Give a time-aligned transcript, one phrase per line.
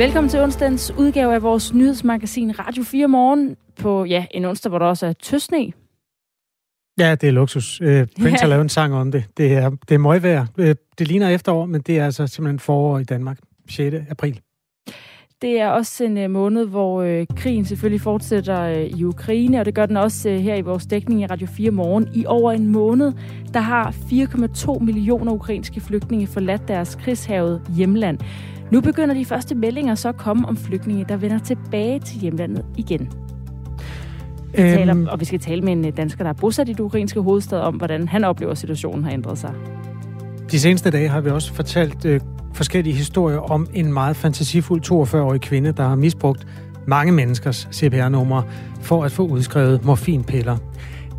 [0.00, 4.78] Velkommen til onsdagens udgave af vores nyhedsmagasin Radio 4 Morgen på ja, en onsdag, hvor
[4.78, 5.72] der også er tøsne.
[6.98, 7.80] Ja, det er luksus.
[7.80, 8.36] Øh, Prince ja.
[8.40, 9.24] har lavet en sang om det.
[9.36, 10.46] Det er, det er møgvejr.
[10.58, 13.38] Øh, det ligner efterår, men det er altså simpelthen forår i Danmark.
[13.68, 13.96] 6.
[14.10, 14.40] april.
[15.42, 19.64] Det er også en uh, måned, hvor uh, krigen selvfølgelig fortsætter uh, i Ukraine, og
[19.64, 22.08] det gør den også uh, her i vores dækning i Radio 4 morgen.
[22.14, 23.12] I over en måned,
[23.54, 28.18] der har 4,2 millioner ukrainske flygtninge forladt deres krigshavet hjemland.
[28.70, 32.64] Nu begynder de første meldinger så at komme om flygtninge, der vender tilbage til hjemlandet
[32.76, 33.08] igen.
[34.56, 36.80] Vi øhm, taler, og vi skal tale med en dansker, der er bosat i det
[36.80, 39.52] ukrainske hovedstad, om hvordan han oplever, at situationen har ændret sig.
[40.50, 42.20] De seneste dage har vi også fortalt øh,
[42.54, 46.46] forskellige historier om en meget fantasifuld 42-årig kvinde, der har misbrugt
[46.86, 48.42] mange menneskers CPR-numre
[48.80, 50.56] for at få udskrevet morfinpiller.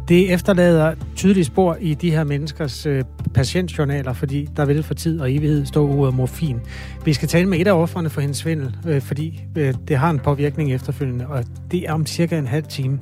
[0.07, 5.19] Det efterlader tydelige spor i de her menneskers øh, patientjournaler, fordi der vil for tid
[5.19, 6.59] og evighed stå ordet morfin.
[7.05, 10.09] Vi skal tale med et af offrene for hendes svindel, øh, fordi øh, det har
[10.09, 12.99] en påvirkning efterfølgende, og det er om cirka en halv time.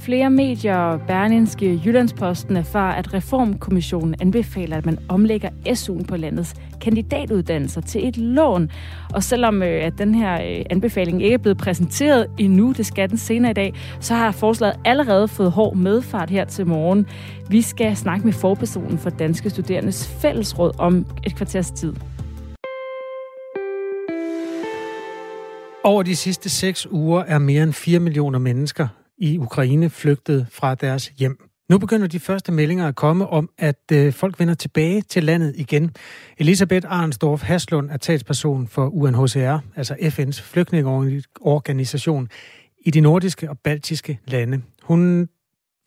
[0.00, 7.80] Flere medier, Berlinske, Jyllandsposten, erfarer, at Reformkommissionen anbefaler, at man omlægger SU'en på landets kandidatuddannelser
[7.80, 8.70] til et lån.
[9.14, 13.10] Og selvom øh, at den her øh, anbefaling ikke er blevet præsenteret endnu, det skal
[13.10, 17.06] den senere i dag, så har forslaget allerede fået hård medfart her til morgen.
[17.48, 21.94] Vi skal snakke med forpersonen for Danske Studerendes Fællesråd om et kvarters tid.
[25.84, 28.88] Over de sidste seks uger er mere end 4 millioner mennesker
[29.18, 31.48] i Ukraine flygtet fra deres hjem.
[31.70, 35.54] Nu begynder de første meldinger at komme om, at øh, folk vender tilbage til landet
[35.56, 35.90] igen.
[36.38, 42.28] Elisabeth Arnsdorf Haslund er talsperson for UNHCR, altså FN's flygtningeorganisation
[42.84, 44.62] i de nordiske og baltiske lande.
[44.82, 45.28] Hun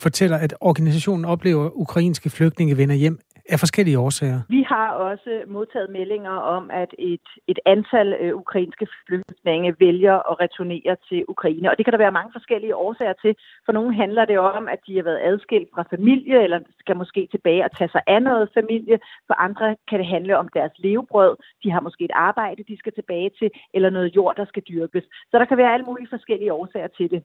[0.01, 3.19] fortæller, at organisationen oplever, at ukrainske flygtninge vender hjem
[3.53, 4.39] af forskellige årsager.
[4.49, 10.35] Vi har også modtaget meldinger om, at et, et antal øh, ukrainske flygtninge vælger at
[10.43, 11.69] returnere til Ukraine.
[11.71, 13.33] Og det kan der være mange forskellige årsager til.
[13.65, 17.27] For nogle handler det om, at de har været adskilt fra familie, eller skal måske
[17.31, 18.97] tilbage og tage sig af noget familie.
[19.27, 21.33] For andre kan det handle om deres levebrød.
[21.63, 25.03] De har måske et arbejde, de skal tilbage til, eller noget jord, der skal dyrkes.
[25.31, 27.21] Så der kan være alle mulige forskellige årsager til det.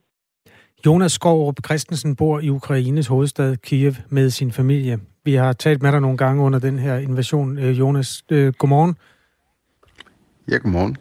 [0.87, 4.99] Jonas Skovrup Christensen bor i Ukraines hovedstad Kiev med sin familie.
[5.27, 7.59] Vi har talt med dig nogle gange under den her invasion.
[7.59, 8.97] Øh, Jonas, øh, godmorgen.
[10.49, 10.97] Ja, godmorgen.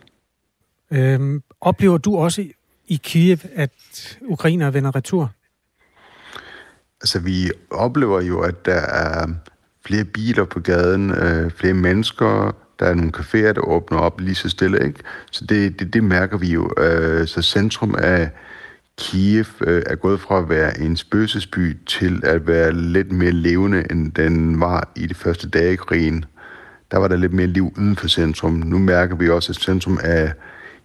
[0.92, 2.46] Øhm, oplever du også
[2.88, 3.72] i Kiev, at
[4.22, 5.32] ukrainer vender retur?
[7.02, 9.28] Altså, vi oplever jo, at der er
[9.86, 14.36] flere biler på gaden, øh, flere mennesker, der er nogle caféer, der åbner op lige
[14.36, 15.00] så stille, ikke?
[15.32, 16.74] Så det, det, det mærker vi jo.
[16.78, 18.30] Øh, så centrum af
[18.98, 23.84] Kiev øh, er gået fra at være en spøgelsesby til at være lidt mere levende,
[23.92, 26.26] end den var i de første dage i krigen.
[26.92, 28.54] Der var der lidt mere liv uden for centrum.
[28.54, 30.32] Nu mærker vi også, at centrum er...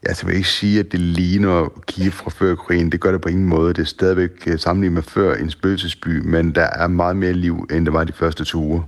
[0.07, 2.93] Ja, Jeg vil ikke sige, at det ligner Kiev fra før krigen.
[2.93, 3.75] Det gør det på ingen måde.
[3.75, 7.67] Det er stadigvæk øh, sammenlignet med før en spøgelsesby, men der er meget mere liv,
[7.71, 8.83] end der var de første to uger.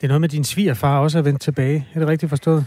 [0.00, 1.88] Det er noget med din svigerfar også er vendt tilbage.
[1.94, 2.64] Er det rigtigt forstået?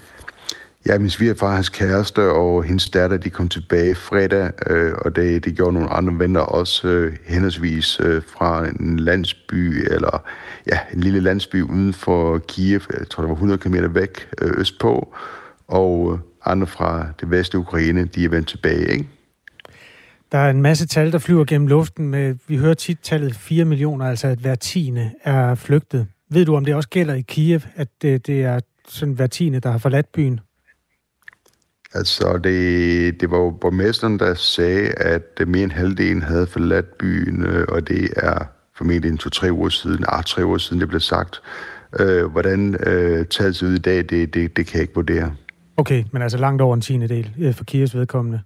[0.88, 5.45] Ja, min svigerfar, hans kæreste og hendes datter, de kom tilbage fredag, øh, og det,
[5.45, 10.23] det gjorde nogle andre venner også, øh, henholdsvis øh, fra en landsby, eller
[10.72, 14.51] ja, en lille landsby uden for Kiev, jeg tror, det var 100 km væk øh,
[14.57, 15.13] østpå,
[15.68, 19.07] og øh, andre fra det vestlige Ukraine, de er vendt tilbage, ikke?
[20.31, 22.07] Der er en masse tal, der flyver gennem luften.
[22.07, 26.07] Med, vi hører tit tallet 4 millioner, altså at hver tiende er flygtet.
[26.31, 29.59] Ved du, om det også gælder i Kiev, at det, det er sådan hver tiende,
[29.59, 30.39] der har forladt byen?
[31.94, 37.45] Altså, det, det var jo borgmesteren, der sagde, at mere end halvdelen havde forladt byen,
[37.45, 38.45] øh, og det er
[38.77, 41.41] formentlig en to-tre uger siden, ah, tre uger siden, det blev sagt.
[42.00, 45.36] Øh, hvordan øh, ser ud i dag, det, det, det kan jeg ikke vurdere.
[45.77, 48.41] Okay, men altså langt over en tiende del øh, for Kias vedkommende?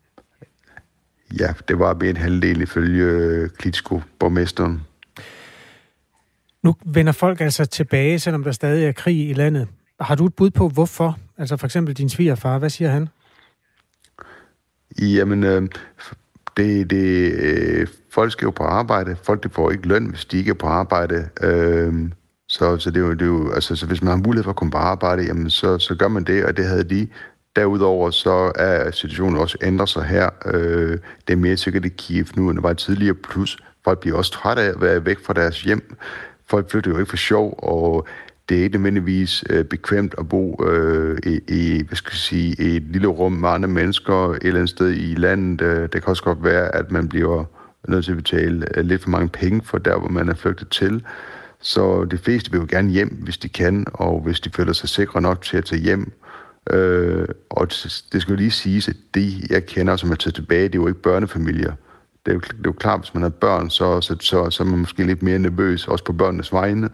[1.40, 3.50] Ja, det var mere en halvdel ifølge øh,
[4.20, 4.82] borgmesteren.
[6.64, 9.68] Nu vender folk altså tilbage, selvom der stadig er krig i landet.
[10.00, 11.18] Har du et bud på, hvorfor?
[11.38, 13.08] Altså for eksempel din svigerfar, hvad siger han?
[15.02, 15.62] Jamen, øh,
[16.58, 19.16] det, det, øh, folk skal jo på arbejde.
[19.24, 21.30] Folk de får ikke løn, hvis de ikke er på arbejde.
[21.44, 21.94] Øh,
[22.48, 24.50] så, så, det er jo, det er jo, altså, så hvis man har mulighed for
[24.50, 27.08] at komme på arbejde, jamen, så, så gør man det, og det havde de.
[27.56, 30.30] Derudover så er situationen også ændret sig her.
[30.46, 30.98] Øh,
[31.28, 33.14] det er mere sikkert i Kiev nu, end det var tidligere.
[33.14, 35.96] Plus, folk bliver også trætte af at være væk fra deres hjem.
[36.50, 38.08] Folk flytter jo ikke for sjov, og
[38.54, 42.56] det er ikke nødvendigvis øh, bekvemt at bo øh, i, i, hvad skal jeg sige,
[42.60, 45.62] i et lille rum med andre mennesker et eller andet sted i landet.
[45.62, 47.46] Øh, det kan også godt være, at man bliver
[47.88, 50.70] nødt til at betale øh, lidt for mange penge for der, hvor man er flygtet
[50.70, 51.06] til.
[51.62, 54.90] Så de fleste vil jo gerne hjem, hvis de kan, og hvis de føler sig
[54.90, 56.12] sikre nok til at tage hjem.
[56.70, 57.68] Øh, og
[58.14, 60.80] det skal jo lige siges, at de, jeg kender, som er taget tilbage, det er
[60.80, 61.74] jo ikke børnefamilier.
[62.26, 64.64] Det er jo, det er jo klart, hvis man har børn, så, så, så, så
[64.64, 66.90] er man måske lidt mere nervøs, også på børnenes vegne,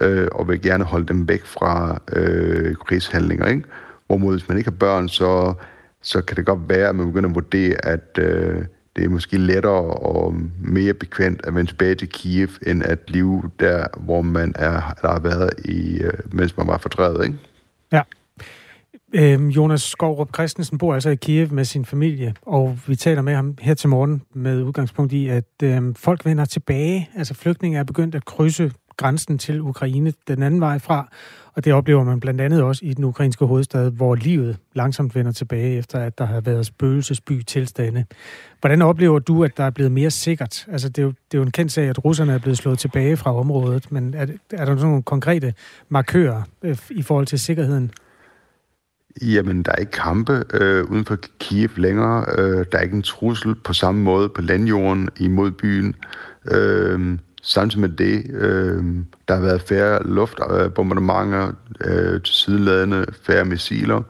[0.00, 3.46] øh, og vil gerne holde dem væk fra øh, krigshandlinger.
[3.46, 3.62] Ikke?
[4.06, 5.54] Hvorimod, hvis man ikke har børn, så,
[6.02, 8.64] så kan det godt være, at man begynder at vurdere, at øh,
[8.96, 13.50] det er måske lettere og mere bekvemt at vende tilbage til Kiev, end at leve
[13.60, 17.24] der, hvor man er, der har været, i, øh, mens man var fordrevet.
[17.24, 17.38] Ikke?
[17.92, 18.02] Ja.
[19.14, 23.34] Øhm, Jonas Skovrup Christensen bor altså i Kiev med sin familie, og vi taler med
[23.34, 27.10] ham her til morgen med udgangspunkt i, at øhm, folk vender tilbage.
[27.16, 31.08] Altså flygtninge er begyndt at krydse grænsen til Ukraine den anden vej fra,
[31.54, 35.32] og det oplever man blandt andet også i den ukrainske hovedstad, hvor livet langsomt vender
[35.32, 38.04] tilbage, efter at der har været spøgelsesby tilstande.
[38.60, 40.66] Hvordan oplever du, at der er blevet mere sikkert?
[40.72, 42.78] Altså, det er jo, det er jo en kendt sag, at russerne er blevet slået
[42.78, 45.54] tilbage fra området, men er, er der nogle konkrete
[45.88, 47.90] markører øh, i forhold til sikkerheden?
[49.20, 52.24] Jamen, der er ikke kampe øh, uden for Kiev længere.
[52.38, 55.94] Øh, der er ikke en trussel på samme måde på landjorden imod byen.
[56.50, 58.84] Øh, samtidig med det, øh,
[59.28, 61.52] der har været færre luftbombardementer
[61.84, 64.02] øh, til sideladende, færre missiler.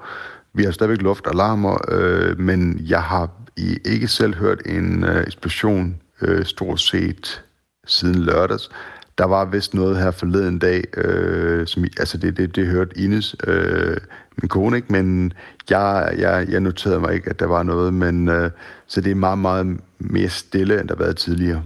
[0.54, 5.96] Vi har stadigvæk luftalarmer, øh, men jeg har i ikke selv hørt en øh, eksplosion
[6.22, 7.44] øh, stort set
[7.86, 8.70] siden lørdags.
[9.18, 13.36] Der var vist noget her forleden dag, øh, som altså det, det, det hørte Ines,
[13.46, 13.96] øh,
[14.42, 14.92] min kone, ikke?
[14.92, 15.32] men
[15.70, 18.50] jeg, jeg, jeg noterede mig ikke, at der var noget, men øh,
[18.86, 21.62] så det er meget, meget mere stille, end der har været tidligere.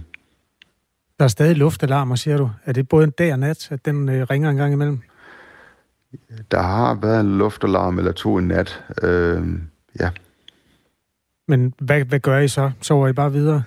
[1.19, 2.49] Der er stadig luftalarmer, siger du.
[2.65, 4.99] Er det både en dag og nat, at den øh, ringer en gang imellem?
[6.51, 9.47] Der har været en luftalarm eller to i nat, øh,
[9.99, 10.09] ja.
[11.47, 12.71] Men hvad, hvad gør I så?
[12.81, 13.63] Sover I bare videre?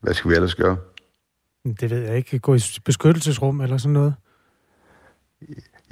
[0.00, 0.76] Hvad skal vi ellers gøre?
[1.80, 2.38] Det ved jeg ikke.
[2.38, 4.14] Gå i beskyttelsesrum eller sådan noget?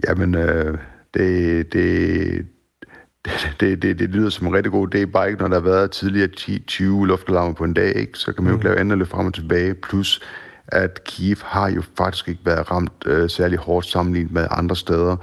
[0.08, 0.78] Jamen, øh,
[1.14, 2.46] det, det,
[3.60, 5.90] det, det, det lyder som en rigtig god idé, bare ikke når der har været
[5.90, 8.18] tidligere 10-20 luftalarmer på en dag, ikke?
[8.18, 8.74] så kan man jo ikke mm.
[8.74, 10.20] lave andet frem og tilbage, plus
[10.68, 15.16] at Kiev har jo faktisk ikke været ramt øh, særlig hårdt sammenlignet med andre steder.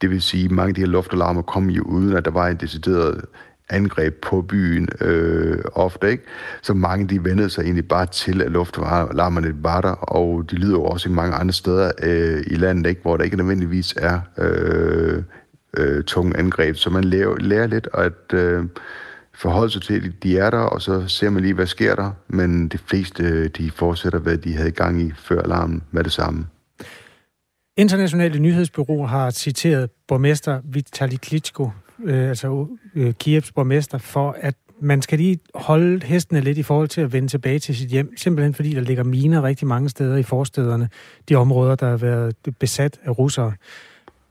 [0.00, 2.48] Det vil sige, at mange af de her luftalarmer kom jo uden, at der var
[2.48, 3.24] en decideret
[3.70, 6.24] angreb på byen øh, ofte, ikke?
[6.62, 10.72] Så mange de vendede sig egentlig bare til, at luftalarmerne var der, og de lyder
[10.72, 13.02] jo også i mange andre steder øh, i landet, ikke?
[13.02, 15.22] hvor der ikke nødvendigvis er øh,
[15.76, 16.76] øh, tunge angreb.
[16.76, 18.64] Så man lærer, lærer lidt at øh,
[19.34, 22.10] forholde sig til, at de er der, og så ser man lige, hvad sker der.
[22.28, 26.12] Men de fleste, øh, de fortsætter, hvad de havde gang i før alarmen med det
[26.12, 26.46] samme.
[27.76, 31.70] Internationale nyhedsbyrå har citeret borgmester Vitali Klitschko,
[32.04, 36.88] øh, altså øh, Kievs borgmester, for at man skal lige holde hestene lidt i forhold
[36.88, 40.16] til at vende tilbage til sit hjem, simpelthen fordi der ligger miner rigtig mange steder
[40.16, 40.88] i forstederne,
[41.28, 43.52] de områder, der har været besat af russere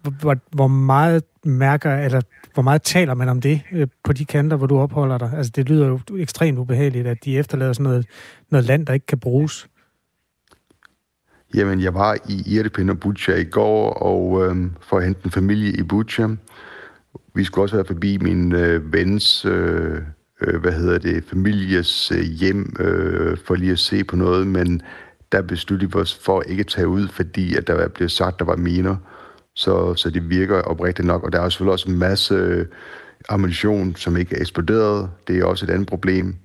[0.04, 2.22] hvor, hvor meget mærker, eller
[2.54, 5.32] hvor meget taler man om det øh, på de kanter, hvor du opholder dig?
[5.38, 8.08] Altså, det lyder jo ekstremt ubehageligt, at de efterlader sådan noget,
[8.50, 9.68] noget land, der ikke kan bruges.
[11.56, 15.32] Jamen, jeg var i Irpin og Butcher i går, og øh, for at hente en
[15.32, 16.36] familie i Butcher,
[17.36, 20.02] vi skulle også være forbi min øh, vens, øh,
[20.42, 24.82] øh, hvad hedder det, families øh, hjem, øh, for lige at se på noget, men
[25.32, 28.34] der besluttede vi os for ikke at tage ud, fordi at der var blevet sagt,
[28.34, 28.96] at der var miner.
[29.56, 31.24] Så, så det virker oprigtigt nok.
[31.24, 32.66] Og der er selvfølgelig også en masse øh,
[33.30, 35.10] ammunition, som ikke er eksploderet.
[35.28, 36.36] Det er også et andet problem.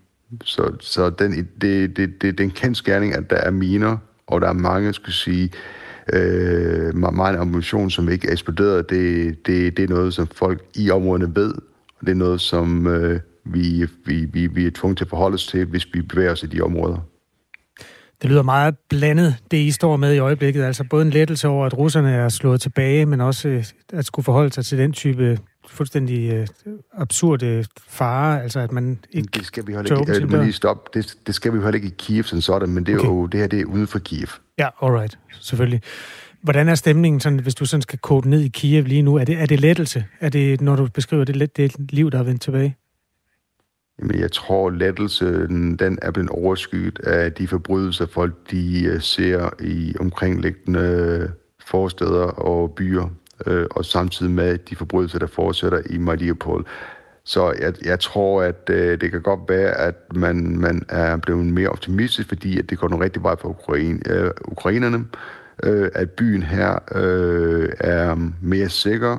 [0.45, 3.97] Så, så den, det, det, det, det er en kendt skærning, at der er miner,
[4.27, 5.51] og der er mange, skal sige, øh,
[6.13, 8.91] øh, meget ammunition, som ikke er eksploderet.
[8.91, 11.53] Det, det, det er noget, som folk i områderne ved,
[12.01, 15.35] og det er noget, som øh, vi, vi, vi, vi er tvunget til at forholde
[15.35, 16.99] os til, hvis vi bevæger os i de områder.
[18.23, 20.63] Det lyder meget blandet, det I står med i øjeblikket.
[20.63, 24.25] Altså både en lettelse over, at russerne er slået tilbage, men også øh, at skulle
[24.25, 25.39] forholde sig til den type
[25.69, 29.29] fuldstændig uh, absurde fare, altså at man ikke...
[29.35, 30.91] Det skal vi heller ikke, øh, lige stoppe.
[30.95, 33.09] Det, det skal vi heller ikke i Kiev sådan sådan, men det er okay.
[33.09, 34.29] jo, det her det er uden for Kiev.
[34.59, 35.83] Ja, alright, selvfølgelig.
[36.43, 39.17] Hvordan er stemningen, sådan, hvis du sådan skal kode ned i Kiev lige nu?
[39.17, 40.05] Er det, er det lettelse?
[40.21, 42.77] Er det, når du beskriver det, det liv, der har vendt tilbage?
[44.01, 49.51] Jamen, jeg tror, lettelsen den er blevet overskyet af de forbrydelser, folk de øh, ser
[49.61, 51.33] i omkringliggende
[51.67, 53.09] forsteder og byer,
[53.47, 56.67] øh, og samtidig med de forbrydelser, der fortsætter i Mariupol.
[57.25, 61.47] Så jeg, jeg tror, at øh, det kan godt være, at man, man er blevet
[61.47, 65.05] mere optimistisk, fordi at det går den rigtige vej for Ukraine, øh, ukrainerne,
[65.63, 69.19] øh, at byen her øh, er mere sikker,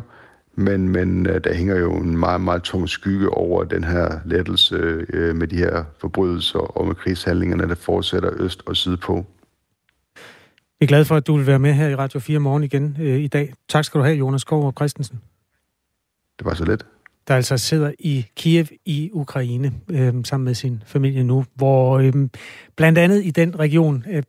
[0.55, 5.05] men, men øh, der hænger jo en meget, meget tung skygge over den her lettelse
[5.13, 9.25] øh, med de her forbrydelser og med krigshandlingerne, der fortsætter øst og sydpå.
[10.81, 12.97] Jeg er glad for, at du vil være med her i Radio 4 morgen igen
[12.99, 13.53] øh, i dag.
[13.69, 15.19] Tak skal du have, Jonas Skov og Christensen.
[16.39, 16.85] det var så let.
[17.27, 22.13] Der altså sidder i Kiev i Ukraine øh, sammen med sin familie nu, hvor øh,
[22.75, 24.23] blandt andet i den region, øh,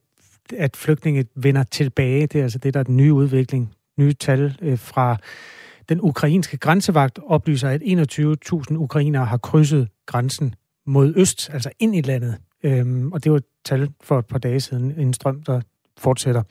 [0.57, 4.59] at flygtninge vender tilbage, det er altså det, der er den nye udvikling, nye tal
[4.63, 5.17] øh, fra
[5.89, 7.83] den ukrainske grænsevagt oplyser, at
[8.71, 10.55] 21.000 ukrainere har krydset grænsen
[10.87, 12.37] mod øst, altså ind i landet.
[12.63, 15.61] Øhm, og det var et tal for et par dage siden, en strøm, der
[16.01, 16.43] fortsætter.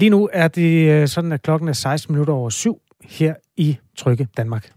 [0.00, 3.78] Lige nu er det øh, sådan, at klokken er 16 minutter over syv her i
[3.96, 4.72] Trygge Danmark.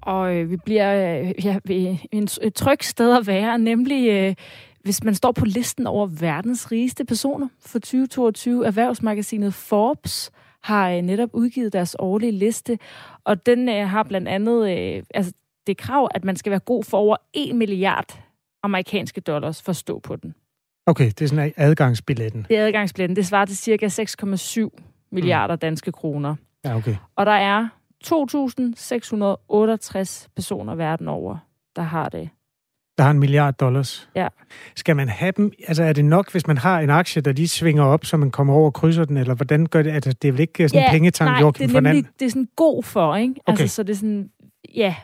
[0.00, 4.34] Og øh, vi bliver øh, ja, ved en, et trygt sted at være, nemlig øh,
[4.82, 8.66] hvis man står på listen over verdens rigeste personer for 2022.
[8.66, 10.30] Erhvervsmagasinet Forbes
[10.62, 12.78] har øh, netop udgivet deres årlige liste,
[13.24, 15.32] og den øh, har blandt andet øh, altså,
[15.66, 18.27] det krav, at man skal være god for over 1 milliard
[18.62, 20.34] amerikanske dollars for at stå på den.
[20.86, 22.46] Okay, det er sådan adgangsbilletten.
[22.48, 23.16] Det er adgangsbilletten.
[23.16, 24.68] Det svarer til cirka 6,7
[25.12, 25.58] milliarder mm.
[25.58, 26.34] danske kroner.
[26.64, 26.96] Ja, okay.
[27.16, 27.68] Og der er
[28.04, 31.36] 2.668 personer verden over,
[31.76, 32.28] der har det.
[32.98, 34.08] Der har en milliard dollars.
[34.14, 34.28] Ja.
[34.76, 35.52] Skal man have dem?
[35.68, 38.30] Altså er det nok, hvis man har en aktie, der lige svinger op, så man
[38.30, 39.90] kommer over og krydser den, eller hvordan gør det?
[39.90, 42.30] Altså, det er vel ikke sådan ja, pengetank, nej, Joachim det er nemlig, det er
[42.30, 43.34] sådan god for, ikke?
[43.46, 43.60] Okay.
[43.60, 44.30] Altså, så det er sådan,
[44.74, 44.94] ja,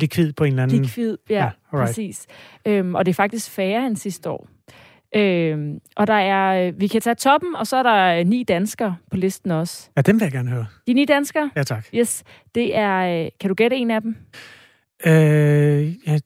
[0.00, 0.82] Likvid på en eller anden...
[0.82, 1.88] likvid, ja, Ja, alright.
[1.88, 2.26] præcis.
[2.66, 4.48] Øhm, og det er faktisk færre end sidste år.
[5.16, 8.42] Øhm, og der er, øh, vi kan tage toppen, og så er der øh, ni
[8.44, 9.90] danskere på listen også.
[9.96, 10.66] Ja, dem vil jeg gerne høre.
[10.86, 11.86] De ni danskere, Ja, tak.
[11.94, 12.22] yes,
[12.54, 14.16] det er, øh, kan du gætte en af dem?
[15.06, 15.12] Øh,
[16.06, 16.18] ja,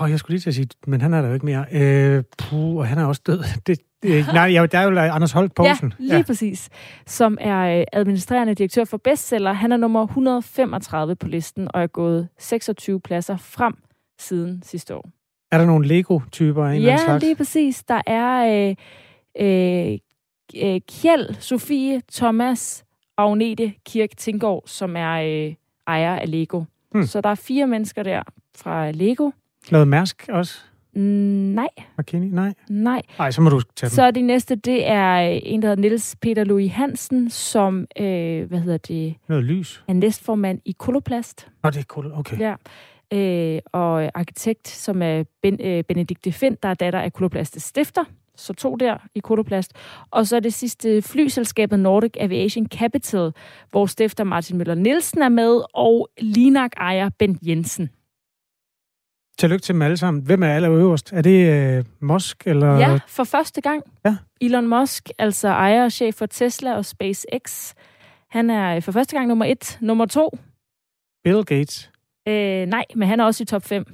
[0.00, 1.64] åh, jeg skulle lige til at sige, men han er der jo ikke mere.
[1.72, 3.42] Øh, puh, og han er også død.
[3.66, 5.92] Det, nej, ja, der er jo Anders Holt Poulsen.
[5.98, 6.22] Ja, lige ja.
[6.22, 6.68] præcis.
[7.06, 9.52] Som er øh, administrerende direktør for Bestseller.
[9.52, 13.74] Han er nummer 135 på listen og er gået 26 pladser frem
[14.18, 15.08] siden sidste år.
[15.52, 17.24] Er der nogle Lego-typer af en eller Ja, anden slags?
[17.24, 17.82] lige præcis.
[17.84, 18.76] Der er øh,
[19.40, 19.98] øh,
[20.74, 22.84] øh, Kjeld, Sofie, Thomas
[23.16, 25.54] og Agnete Kirk Tinggaard, som er øh,
[25.86, 26.62] ejer af Lego.
[26.92, 27.06] Hmm.
[27.06, 28.22] Så der er fire mennesker der
[28.56, 29.30] fra Lego.
[29.70, 30.60] Noget Mærsk også?
[30.94, 31.68] Mm, nej,
[31.98, 32.28] McKinney?
[32.28, 32.52] Nej.
[32.70, 33.02] nej.
[33.18, 33.94] Nej, så må du tage dem.
[33.94, 38.58] Så de næste, det er en, der hedder Niels Peter Louis Hansen, som øh, hvad
[38.60, 39.84] hedder det, Noget lys.
[39.88, 41.48] er næstformand i Koloplast.
[41.64, 42.12] Nå, det er cool.
[42.14, 42.38] Okay.
[42.38, 42.54] Ja.
[43.12, 48.04] Øh, og arkitekt, som er ben, øh, Benedikte Find, der er datter af Koloplastes stifter.
[48.36, 49.72] Så to der i Koloplast.
[50.10, 53.32] Og så det sidste flyselskabet Nordic Aviation Capital,
[53.70, 57.90] hvor stifter Martin Møller Nielsen er med, og Linak ejer Bent Jensen.
[59.40, 60.22] Tillykke til dem alle sammen.
[60.22, 61.12] Hvem er allerøverst?
[61.12, 62.78] Er det øh, Musk, eller...
[62.78, 63.82] Ja, for første gang.
[64.04, 64.16] Ja.
[64.40, 67.74] Elon Musk, altså ejer og chef for Tesla og SpaceX.
[68.30, 69.78] Han er øh, for første gang nummer et.
[69.80, 70.38] Nummer to,
[71.24, 71.90] Bill Gates?
[72.28, 73.84] øh, nej, men han er også i top 5.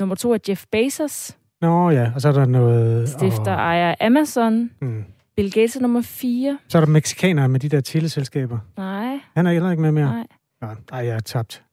[0.00, 3.08] Nummer to er Jeff Bezos, Nå ja, og så er der noget...
[3.08, 4.70] stifter åh, ejer Amazon.
[4.80, 5.04] hmm.
[5.36, 6.58] Bill Gates er nummer 4.
[6.68, 8.58] Så er der mexikanere med de der teleselskaber.
[8.76, 10.24] Nej, Han er heller ikke med mere.
[10.60, 10.74] nej.
[10.90, 11.64] Nej, jeg er tabt.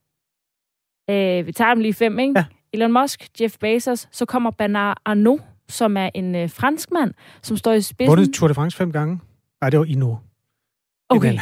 [1.09, 2.33] Øh, vi tager dem lige fem, ikke?
[2.39, 2.45] Ja.
[2.75, 7.73] Elon Musk, Jeff Bezos, så kommer Bernard Arnault, som er en øh, franskmand, som står
[7.73, 8.11] i spidsen.
[8.11, 9.19] Vundet Tour de France fem gange?
[9.61, 10.15] Nej, det var Ino.
[11.09, 11.33] Okay.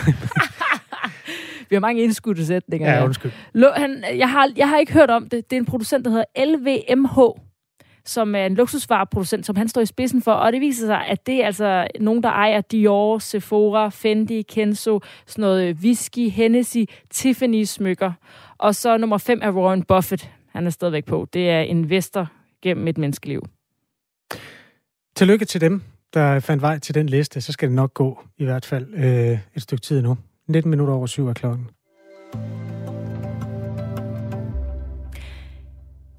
[1.70, 2.94] Vi har mange indskudte sætninger.
[2.94, 3.32] Ja, undskyld.
[3.76, 5.50] Han, jeg, har, jeg har ikke hørt om det.
[5.50, 7.42] Det er en producent, der hedder LVMH,
[8.06, 10.32] som er en luksusvareproducent, som han står i spidsen for.
[10.32, 15.02] Og det viser sig, at det er altså nogen, der ejer Dior, Sephora, Fendi, Kenzo,
[15.28, 18.12] sådan noget whisky, Hennessy, Tiffany-smykker.
[18.58, 20.30] Og så nummer fem er Warren Buffett.
[20.54, 21.28] Han er stadigvæk på.
[21.34, 22.32] Det er investor
[22.62, 23.42] gennem et menneskeliv.
[25.16, 25.82] Tillykke til dem,
[26.14, 27.42] der fandt vej til den liste.
[27.42, 30.18] Så skal det nok gå, i hvert fald øh, et stykke tid nu.
[30.48, 31.70] 19 minutter over syv er klokken.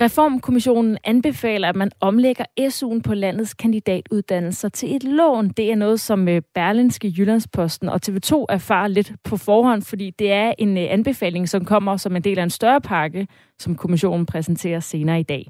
[0.01, 5.49] Reformkommissionen anbefaler, at man omlægger SU'en på landets kandidatuddannelser til et lån.
[5.49, 10.33] Det er noget, som øh, Berlinske Jyllandsposten og TV2 erfarer lidt på forhånd, fordi det
[10.33, 14.27] er en øh, anbefaling, som kommer som en del af en større pakke, som kommissionen
[14.27, 15.47] præsenterer senere i dag.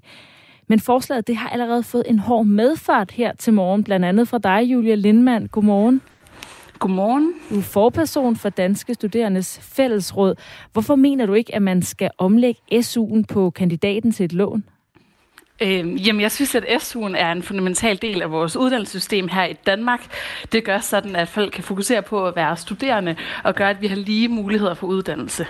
[0.69, 4.39] Men forslaget det har allerede fået en hård medfart her til morgen, blandt andet fra
[4.39, 5.49] dig, Julia Lindmann.
[5.49, 6.01] Godmorgen.
[6.79, 7.35] Godmorgen.
[7.51, 10.35] Du er forperson for Danske Studerendes Fællesråd.
[10.73, 14.65] Hvorfor mener du ikke, at man skal omlægge SU'en på kandidaten til et lån?
[15.63, 19.53] Øhm, jamen, jeg synes, at SU'en er en fundamental del af vores uddannelsessystem her i
[19.67, 20.01] Danmark.
[20.53, 23.87] Det gør sådan, at folk kan fokusere på at være studerende, og gør, at vi
[23.87, 25.47] har lige muligheder for uddannelse.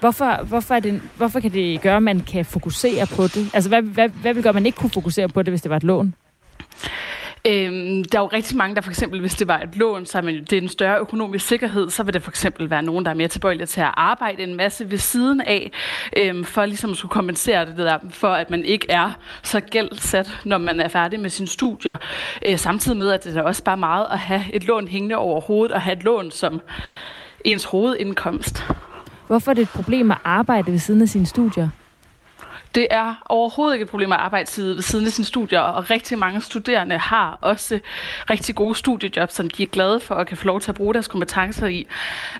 [0.00, 3.50] Hvorfor, hvorfor, er det, hvorfor kan det gøre, at man kan fokusere på det?
[3.54, 5.70] Altså, hvad, hvad, hvad vil gøre, at man ikke kunne fokusere på det, hvis det
[5.70, 6.14] var et lån?
[7.46, 10.18] Øhm, der er jo rigtig mange, der for eksempel, hvis det var et lån, så
[10.18, 13.04] er man, det er en større økonomisk sikkerhed, så vil det for eksempel være nogen,
[13.04, 15.70] der er mere tilbøjelige til at arbejde en masse ved siden af,
[16.16, 19.10] øhm, for ligesom at skulle kompensere det der, for at man ikke er
[19.42, 21.90] så gældsat, når man er færdig med sin studie.
[22.46, 25.40] Øh, samtidig med, at det er også bare meget at have et lån hængende over
[25.40, 26.60] hovedet, og have et lån som
[27.44, 28.64] ens hovedindkomst.
[29.26, 31.68] Hvorfor er det et problem at arbejde ved siden af sine studier?
[32.74, 36.18] Det er overhovedet ikke et problem at arbejde ved siden af sine studier, og rigtig
[36.18, 37.80] mange studerende har også
[38.30, 40.94] rigtig gode studiejobs, som de er glade for og kan få lov til at bruge
[40.94, 41.86] deres kompetencer i.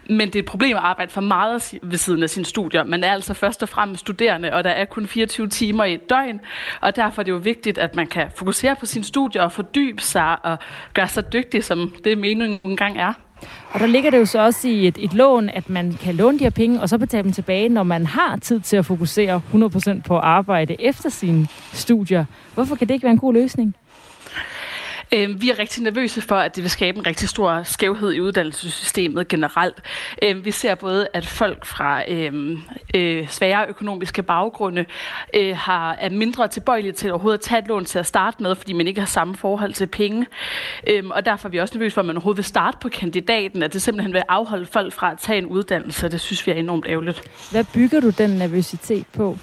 [0.07, 2.85] Men det er et problem at arbejde for meget ved siden af sine studier.
[2.85, 6.11] Man er altså først og fremmest studerende, og der er kun 24 timer i et
[6.11, 6.41] døgn,
[6.81, 10.03] og derfor er det jo vigtigt, at man kan fokusere på sine studier og fordybe
[10.03, 10.59] sig og
[10.95, 13.13] gøre sig dygtig, som det meningen engang er.
[13.71, 16.39] Og der ligger det jo så også i et, et lån, at man kan låne
[16.39, 19.41] de her penge, og så betale dem tilbage, når man har tid til at fokusere
[19.55, 22.25] 100% på arbejde efter sine studier.
[22.55, 23.75] Hvorfor kan det ikke være en god løsning?
[25.15, 28.21] Øh, vi er rigtig nervøse for, at det vil skabe en rigtig stor skævhed i
[28.21, 29.83] uddannelsessystemet generelt.
[30.23, 32.59] Øh, vi ser både, at folk fra øh,
[32.95, 34.85] øh, svære økonomiske baggrunde
[35.35, 38.55] øh, har, er mindre tilbøjelige til overhovedet at tage et lån til at starte med,
[38.55, 40.27] fordi man ikke har samme forhold til penge.
[40.87, 43.63] Øh, og derfor er vi også nervøse for, at man overhovedet vil starte på kandidaten,
[43.63, 46.09] at det simpelthen vil afholde folk fra at tage en uddannelse.
[46.09, 47.23] Det synes vi er enormt ærgerligt.
[47.51, 49.39] Hvad bygger du den nervøsitet på?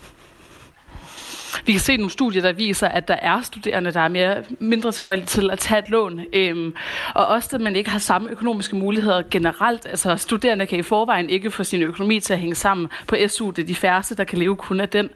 [1.66, 4.92] Vi kan se nogle studier, der viser, at der er studerende, der er mere, mindre
[5.26, 6.22] til at tage et lån.
[6.34, 6.74] Øhm,
[7.14, 9.86] og også, at man ikke har samme økonomiske muligheder generelt.
[9.86, 13.50] Altså, studerende kan i forvejen ikke få sin økonomi til at hænge sammen på SU.
[13.50, 15.10] Det er de færreste, der kan leve kun af den.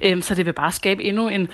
[0.00, 1.48] Øhm, så det vil bare skabe endnu en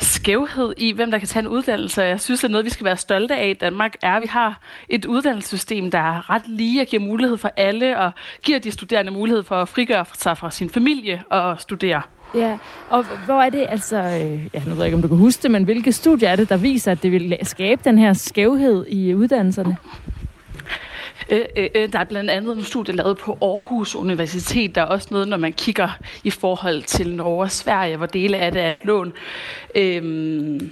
[0.00, 2.02] skævhed i, hvem der kan tage en uddannelse.
[2.02, 4.28] Jeg synes, det er noget, vi skal være stolte af i Danmark, er, at vi
[4.28, 8.70] har et uddannelsessystem, der er ret lige og giver mulighed for alle, og giver de
[8.70, 12.02] studerende mulighed for at frigøre sig fra sin familie og studere.
[12.34, 12.58] Ja,
[12.88, 15.42] og hvor er det, altså, øh, ja, nu ved jeg ikke, om du kan huske
[15.42, 18.86] det, men hvilke studier er det, der viser, at det vil skabe den her skævhed
[18.88, 19.76] i uddannelserne?
[21.30, 24.74] Øh, øh, øh der er blandt andet nogle studier lavet på Aarhus Universitet.
[24.74, 28.36] Der er også noget, når man kigger i forhold til Norge og Sverige, hvor dele
[28.36, 29.12] af det er lån.
[29.74, 30.70] Øhm,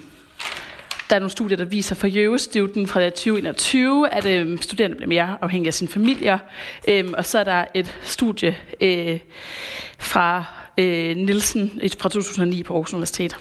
[1.10, 5.36] der er nogle studier, der viser for Jøvestudien fra 2021, at øhm, studerende bliver mere
[5.40, 6.38] afhængige af sine familier.
[6.88, 9.18] Øhm, og så er der et studie øh,
[9.98, 10.44] fra
[10.80, 13.36] øh, Nielsen fra 2009 på Aarhus Universitet.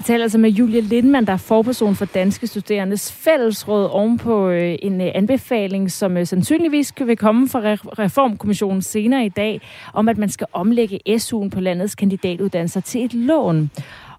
[0.00, 4.76] Jeg taler altså med Julia Lindmann, der er forperson for Danske Studerendes Fællesråd ovenpå øh,
[4.82, 7.60] en øh, anbefaling, som øh, sandsynligvis vil komme fra
[7.98, 9.60] Reformkommissionen senere i dag,
[9.94, 13.70] om at man skal omlægge SU'en på landets kandidatuddannelser til et lån.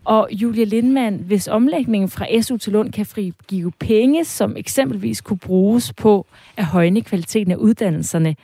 [0.05, 5.39] Og Julia Lindmann, hvis omlægningen fra SU til lån kan frigive penge, som eksempelvis kunne
[5.39, 8.35] bruges på at højne kvaliteten af uddannelserne,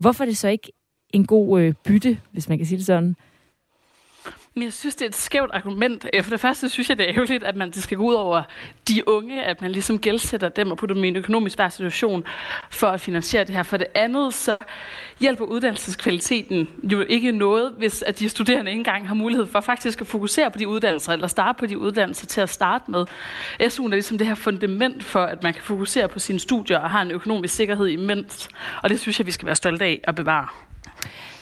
[0.00, 0.72] hvorfor er det så ikke
[1.16, 3.16] en god øh, bytte, hvis man kan sige det sådan.
[4.54, 6.06] Men jeg synes, det er et skævt argument.
[6.22, 8.42] For det første synes jeg, det er ærgerligt, at man det skal gå ud over
[8.88, 12.24] de unge, at man ligesom gældsætter dem og putter dem i en økonomisk svær situation
[12.70, 13.62] for at finansiere det her.
[13.62, 14.56] For det andet, så
[15.20, 20.00] hjælper uddannelseskvaliteten jo ikke noget, hvis at de studerende ikke engang har mulighed for faktisk
[20.00, 23.06] at fokusere på de uddannelser, eller starte på de uddannelser til at starte med.
[23.60, 26.90] SU'en er ligesom det her fundament for, at man kan fokusere på sine studier og
[26.90, 28.48] har en økonomisk sikkerhed imens.
[28.82, 30.65] Og det synes jeg, vi skal være stolte af at bevare.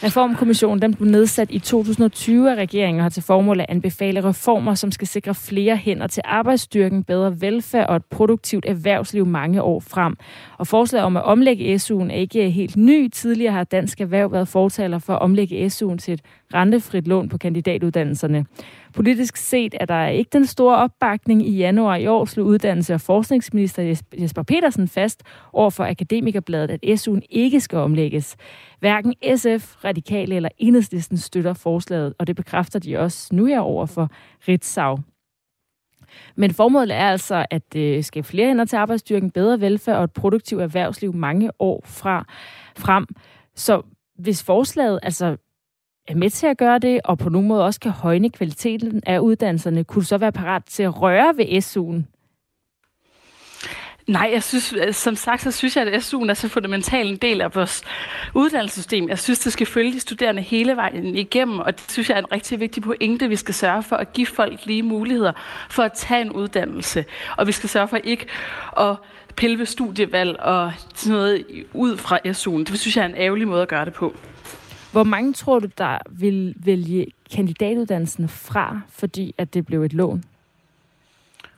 [0.05, 4.75] Reformkommissionen den blev nedsat i 2020 af regeringen og har til formål at anbefale reformer,
[4.75, 9.81] som skal sikre flere hænder til arbejdsstyrken, bedre velfærd og et produktivt erhvervsliv mange år
[9.81, 10.17] frem.
[10.59, 13.09] Og forslaget om at omlægge SU'en er ikke helt ny.
[13.09, 16.21] Tidligere har Dansk Erhverv været fortaler for at omlægge SU'en til et
[16.55, 18.47] rentefrit lån på kandidatuddannelserne.
[18.95, 21.49] Politisk set er der ikke den store opbakning.
[21.49, 27.01] I januar i år slog uddannelse- og forskningsminister Jesper Petersen fast over for Akademikerbladet, at
[27.01, 28.37] SU'en ikke skal omlægges.
[28.81, 33.87] Hverken SF, Radikale eller Enhedslisten støtter forslaget, og det bekræfter de også nu her over
[33.87, 34.11] for
[34.49, 34.99] Ritzau.
[36.37, 40.13] Men formålet er altså at øh, skabe flere hænder til arbejdsstyrken, bedre velfærd og et
[40.13, 42.27] produktivt erhvervsliv mange år fra
[42.77, 43.07] frem.
[43.55, 43.83] Så
[44.19, 45.37] hvis forslaget altså
[46.09, 49.19] er med til at gøre det, og på nogen måde også kan højne kvaliteten af
[49.19, 52.15] uddannelserne, kunne du så være parat til at røre ved SU'en?
[54.07, 57.17] Nej, jeg synes, øh, som sagt, så synes jeg, at SU'en er så fundamental en
[57.17, 57.83] del af vores
[58.35, 59.09] uddannelsessystem.
[59.09, 62.19] Jeg synes, det skal følge de studerende hele vejen igennem, og det synes jeg er
[62.19, 63.29] en rigtig vigtig pointe.
[63.29, 65.33] Vi skal sørge for at give folk lige muligheder
[65.71, 67.05] for at tage en uddannelse,
[67.37, 68.27] og vi skal sørge for ikke
[68.81, 68.97] at
[69.37, 72.65] pille ved studievalg og sådan noget ud fra SU'en.
[72.73, 74.17] Det synes jeg er en ærgerlig måde at gøre det på.
[74.95, 80.25] Hvor mange tror du, der vil vælge kandidatuddannelsen fra, fordi at det blev et lån?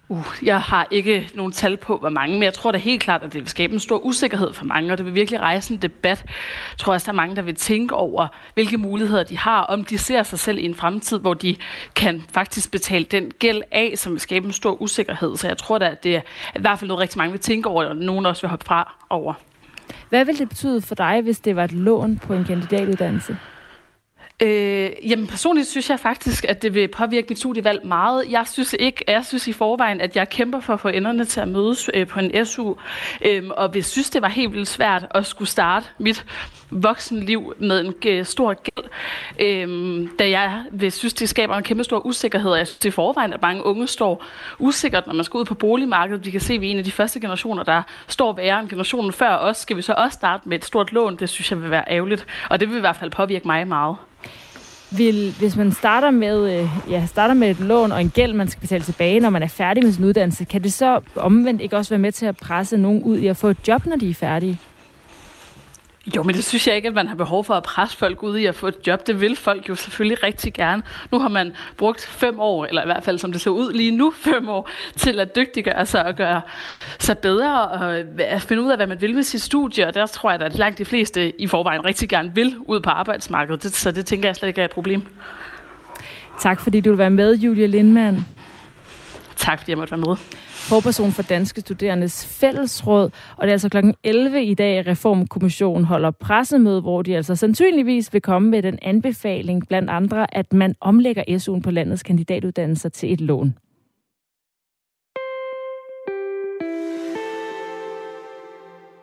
[0.09, 3.23] Uh, jeg har ikke nogen tal på, hvor mange, men jeg tror da helt klart,
[3.23, 5.83] at det vil skabe en stor usikkerhed for mange, og det vil virkelig rejse en
[5.83, 6.25] debat.
[6.71, 9.85] Jeg tror også, der er mange, der vil tænke over, hvilke muligheder de har, om
[9.85, 11.57] de ser sig selv i en fremtid, hvor de
[11.95, 15.37] kan faktisk betale den gæld af, som vil skabe en stor usikkerhed.
[15.37, 16.21] Så jeg tror da, at det er
[16.57, 18.97] i hvert fald noget, rigtig mange vil tænke over, og nogen også vil hoppe fra
[19.11, 19.35] over.
[20.09, 23.37] Hvad ville det betyde for dig, hvis det var et lån på en kandidatuddannelse?
[24.43, 28.25] Øh, jamen personligt synes jeg faktisk, at det vil påvirke mit studievalg meget.
[28.31, 31.41] Jeg synes ikke, jeg synes i forvejen, at jeg kæmper for at få enderne til
[31.41, 32.75] at mødes øh, på en SU,
[33.23, 36.27] øh, og vi synes, det var helt vildt svært at skulle starte mit
[36.71, 38.87] voksenliv med en øh, stor gæld,
[39.39, 42.55] øh, da jeg vil synes, det skaber en kæmpe stor usikkerhed.
[42.55, 44.25] Jeg synes i forvejen, at mange unge står
[44.59, 46.27] usikkert, når man skal ud på boligmarkedet.
[46.27, 48.69] Vi kan se, at vi er en af de første generationer, der står værre end
[48.69, 49.57] generationen før os.
[49.57, 51.17] Skal vi så også starte med et stort lån?
[51.17, 53.97] Det synes jeg vil være ærgerligt, og det vil i hvert fald påvirke mig meget.
[54.91, 58.49] Vil, hvis man starter med, øh, ja, starter med et lån og en gæld, man
[58.49, 61.77] skal betale tilbage, når man er færdig med sin uddannelse, kan det så omvendt ikke
[61.77, 64.11] også være med til at presse nogen ud i at få et job, når de
[64.11, 64.61] er færdige?
[66.15, 68.37] Jo, men det synes jeg ikke, at man har behov for at presse folk ud
[68.37, 69.07] i at få et job.
[69.07, 70.83] Det vil folk jo selvfølgelig rigtig gerne.
[71.13, 73.91] Nu har man brugt fem år, eller i hvert fald som det ser ud lige
[73.91, 76.41] nu, fem år, til at dygtiggøre sig og gøre
[76.99, 79.87] sig bedre og at finde ud af, hvad man vil med sit studie.
[79.87, 82.91] Og der tror jeg, at langt de fleste i forvejen rigtig gerne vil ud på
[82.91, 83.75] arbejdsmarkedet.
[83.75, 85.03] Så det tænker jeg slet ikke er et problem.
[86.41, 88.27] Tak fordi du vil være med, Julia Lindmann.
[89.37, 90.17] Tak fordi jeg måtte være med
[90.69, 93.11] forperson for Danske Studerendes Fællesråd.
[93.37, 93.77] Og det er altså kl.
[94.05, 98.79] 11 i dag, at Reformkommissionen holder pressemøde, hvor de altså sandsynligvis vil komme med den
[98.83, 103.55] anbefaling, blandt andre, at man omlægger SU'en på landets kandidatuddannelser til et lån.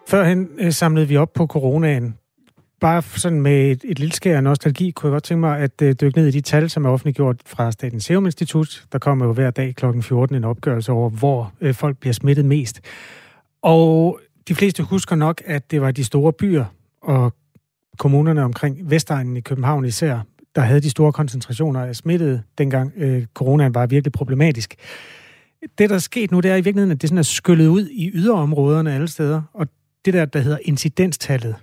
[0.07, 2.17] Førhen øh, samlede vi op på coronaen
[2.83, 5.81] bare sådan med et, et lille skær af nostalgi, kunne jeg godt tænke mig at
[5.81, 8.85] øh, dykke ned i de tal, som er offentliggjort fra Statens Serum Institut.
[8.91, 10.01] Der kommer jo hver dag kl.
[10.01, 12.81] 14 en opgørelse over, hvor øh, folk bliver smittet mest.
[13.61, 16.65] Og de fleste husker nok, at det var de store byer
[17.01, 17.33] og
[17.97, 20.19] kommunerne omkring Vestegnen i København især,
[20.55, 24.75] der havde de store koncentrationer af smittede, dengang øh, coronaen var virkelig problematisk.
[25.77, 27.87] Det, der er sket nu, det er i virkeligheden, at det sådan er skyllet ud
[27.87, 29.67] i yderområderne alle steder, og
[30.05, 31.55] det der, der hedder incidenstallet,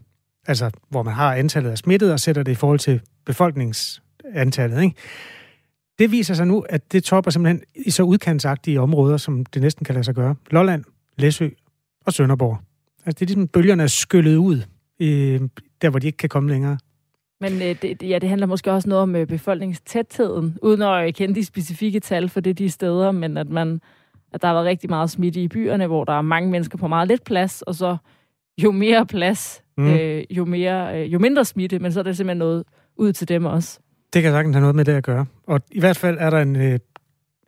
[0.46, 4.96] altså hvor man har antallet af smittede og sætter det i forhold til befolkningsantallet, ikke?
[5.98, 9.84] Det viser sig nu, at det topper simpelthen i så udkantsagtige områder, som det næsten
[9.84, 10.34] kan lade sig gøre.
[10.50, 10.84] Lolland,
[11.18, 11.48] Læsø
[12.06, 12.58] og Sønderborg.
[13.06, 14.62] Altså det er ligesom bølgerne er skyllet ud,
[15.00, 15.40] øh,
[15.82, 16.78] der hvor de ikke kan komme længere.
[17.40, 21.12] Men øh, det, ja, det handler måske også noget om øh, befolkningstætheden, uden at øh,
[21.12, 23.80] kende de specifikke tal for det de steder, men at man
[24.32, 26.88] at der har været rigtig meget smitte i byerne, hvor der er mange mennesker på
[26.88, 27.96] meget lidt plads, og så
[28.62, 29.94] jo mere plads, mm.
[29.94, 32.64] øh, jo, mere, øh, jo mindre smitte, men så er det simpelthen noget
[32.96, 33.78] ud til dem også.
[34.12, 35.26] Det kan sagtens have noget med det at gøre.
[35.46, 36.78] Og i hvert fald er der en, øh,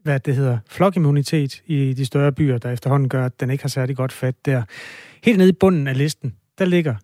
[0.02, 3.68] hvad det hedder, flokimmunitet i de større byer, der efterhånden gør, at den ikke har
[3.68, 4.62] særlig godt fat der.
[5.24, 6.94] Helt nede i bunden af listen, der ligger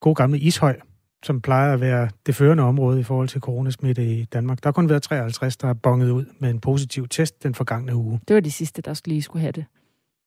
[0.00, 0.76] god gamle Ishøj,
[1.22, 4.62] som plejer at være det førende område i forhold til coronasmitte i Danmark.
[4.62, 7.94] Der har kun været 53, der er bonget ud med en positiv test den forgangne
[7.94, 8.20] uge.
[8.28, 9.64] Det var de sidste, der lige skulle have det.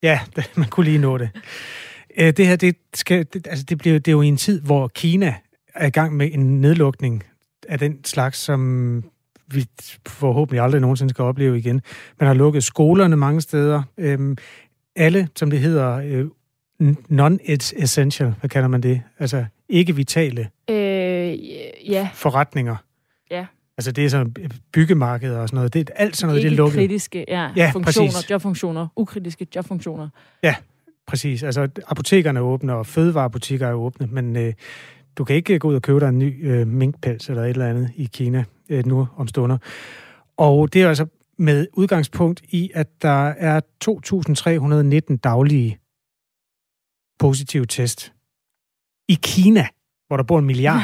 [0.04, 0.20] Ja,
[0.58, 1.30] man kunne lige nå det.
[2.18, 4.62] Øh, det her, det, skal, det, altså det, bliver, det er jo i en tid,
[4.62, 5.36] hvor Kina
[5.76, 7.24] er i gang med en nedlukning
[7.68, 9.04] af den slags, som
[9.48, 9.66] vi
[10.08, 11.82] forhåbentlig aldrig nogensinde skal opleve igen.
[12.20, 13.84] Man har lukket skolerne mange steder.
[13.98, 14.38] Øhm,
[14.96, 16.26] alle, som det hedder, øh,
[17.10, 19.02] non-essential, hvad kalder man det?
[19.20, 20.76] Altså ikke vitale øh,
[21.92, 22.10] ja.
[22.14, 22.76] forretninger.
[23.32, 23.46] Ja.
[23.78, 24.34] Altså det er sådan
[24.74, 25.74] byggemarkeder og sådan noget.
[25.74, 26.78] Det er alt sådan noget, ikke det er lukket.
[26.78, 28.30] kritiske ja, ja, funktioner, præcis.
[28.30, 30.10] jobfunktioner, ukritiske jobfunktioner.
[30.44, 30.56] Ja,
[31.10, 31.44] Præcis.
[31.44, 34.54] Altså, apotekerne er åbne, og fødevarebutikker er åbne, men øh,
[35.18, 37.70] du kan ikke gå ud og købe dig en ny øh, minkpels eller et eller
[37.70, 39.58] andet i Kina øh, nu om stunder.
[40.38, 41.06] Og det er altså
[41.38, 43.62] med udgangspunkt i, at der er
[45.12, 45.80] 2.319 daglige
[47.20, 48.14] positive test
[49.08, 49.68] i Kina,
[50.08, 50.82] hvor der bor en milliard.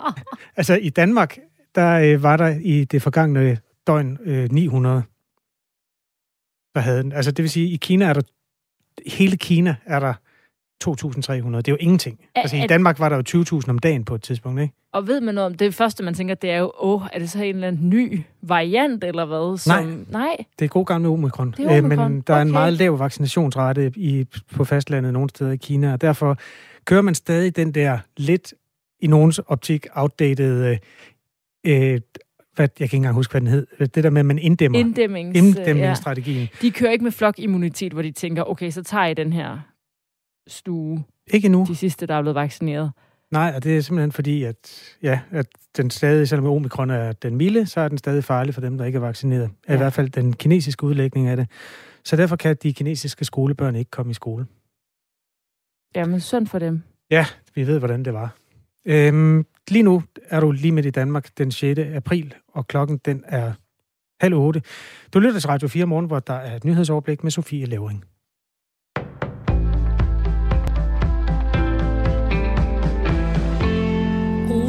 [0.56, 1.38] altså i Danmark,
[1.74, 5.02] der øh, var der i det forgangne døgn øh, 900,
[6.74, 7.12] der havde den.
[7.12, 8.22] Altså det vil sige, i Kina er der
[9.06, 10.14] hele Kina er der
[10.84, 11.56] 2.300.
[11.56, 12.18] Det er jo ingenting.
[12.34, 13.22] Er, altså, I Danmark var der jo
[13.60, 14.74] 20.000 om dagen på et tidspunkt, ikke?
[14.92, 17.30] Og ved man noget om det første, man tænker, det er jo, åh, er det
[17.30, 19.58] så en eller anden ny variant, eller hvad?
[19.58, 19.86] Som...
[19.86, 21.54] Nej, Nej, det er god gamle omikron.
[21.56, 21.92] Det er omikron.
[21.92, 22.38] Øh, men der okay.
[22.38, 26.38] er en meget lav vaccinationsrate i, på fastlandet nogle steder i Kina, og derfor
[26.84, 28.54] kører man stadig den der lidt
[29.00, 30.78] i nogens optik outdated
[31.66, 32.00] øh,
[32.54, 33.66] hvad, jeg kan ikke engang huske, hvad den hed.
[33.78, 34.78] Det der med, at man inddæmmer.
[34.78, 36.40] Inddæmmings, inddæmningsstrategien.
[36.40, 36.46] Ja.
[36.62, 39.58] De kører ikke med flokimmunitet, hvor de tænker, okay, så tager I den her
[40.46, 41.04] stue.
[41.30, 41.64] Ikke nu.
[41.68, 42.92] De sidste, der er blevet vaccineret.
[43.30, 47.36] Nej, og det er simpelthen fordi, at, ja, at den stadig, selvom omikron er den
[47.36, 49.50] milde, så er den stadig farlig for dem, der ikke er vaccineret.
[49.68, 49.74] Ja.
[49.74, 51.48] I hvert fald den kinesiske udlægning af det.
[52.04, 54.46] Så derfor kan de kinesiske skolebørn ikke komme i skole.
[55.94, 56.82] Jamen, synd for dem.
[57.10, 58.34] Ja, vi ved, hvordan det var.
[58.84, 61.80] Øhm, lige nu er du lige midt i Danmark den 6.
[61.80, 63.52] april, og klokken den er
[64.20, 64.62] halv otte.
[65.14, 68.04] Du lytter til Radio 4 morgen, hvor der er et nyhedsoverblik med Sofie Levering.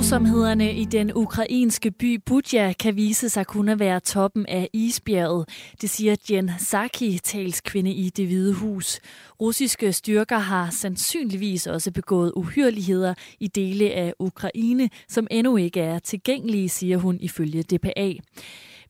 [0.04, 5.50] Grusomhederne i den ukrainske by Budja kan vise sig kun at være toppen af isbjerget.
[5.82, 9.00] Det siger Jen Saki, talskvinde i det hvide hus.
[9.42, 16.00] Russiske styrker har sandsynligvis også begået uhyrligheder i dele af Ukraine, som endnu ikke er
[16.00, 18.13] tilgængelige, siger hun ifølge DPA.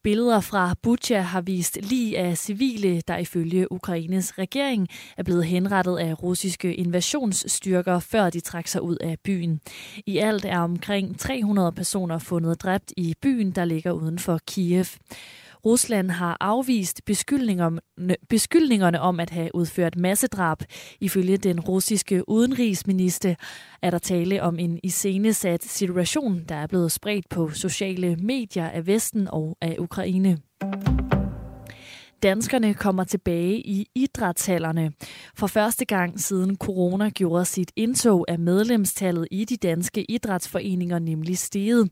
[0.04, 4.88] Billeder fra Butja har vist lige af civile, der ifølge Ukraines regering
[5.18, 9.62] er blevet henrettet af russiske invasionsstyrker, før de trak sig ud af byen.
[10.06, 14.86] I alt er omkring 300 personer fundet dræbt i byen, der ligger uden for Kiev.
[15.66, 17.02] Rusland har afvist
[18.30, 20.58] beskyldningerne, om at have udført massedrab.
[21.02, 23.36] Ifølge den russiske udenrigsminister
[23.82, 28.88] er der tale om en iscenesat situation, der er blevet spredt på sociale medier af
[28.88, 30.38] Vesten og af Ukraine.
[32.24, 34.92] Danskerne kommer tilbage i idrætshallerne.
[35.36, 41.38] For første gang siden corona gjorde sit indtog af medlemstallet i de danske idrætsforeninger nemlig
[41.38, 41.90] steget.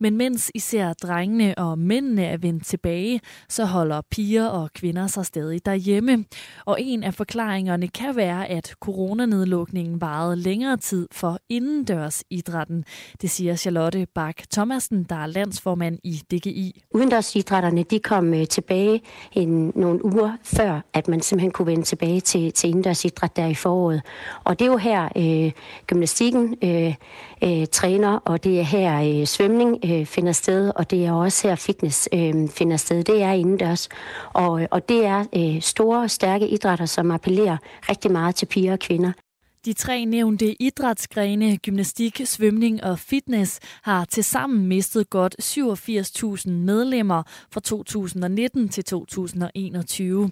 [0.00, 5.26] Men mens især drengene og mændene er vendt tilbage, så holder piger og kvinder sig
[5.26, 6.24] stadig derhjemme.
[6.64, 12.84] Og en af forklaringerne kan være, at coronanedlukningen varede længere tid for indendørs idrætten.
[13.22, 16.82] Det siger Charlotte Bak Thomasen, der er landsformand i DGI.
[16.94, 22.20] Udendørsidrætterne de kom øh, tilbage en nogle uger før, at man simpelthen kunne vende tilbage
[22.20, 24.02] til, til indendørsidræt der i foråret.
[24.44, 25.52] Og det er jo her øh,
[25.86, 26.94] gymnastikken øh,
[27.44, 31.48] øh, træner, og det er her øh, svømning øh, finder sted, og det er også
[31.48, 33.04] her fitness øh, finder sted.
[33.04, 33.88] Det er indendørs.
[34.32, 37.56] Og, og det er øh, store, stærke idrætter, som appellerer
[37.88, 39.12] rigtig meget til piger og kvinder.
[39.64, 47.60] De tre nævnte idrætsgrene, gymnastik, svømning og fitness, har tilsammen mistet godt 87.000 medlemmer fra
[47.60, 50.30] 2019 til 2021.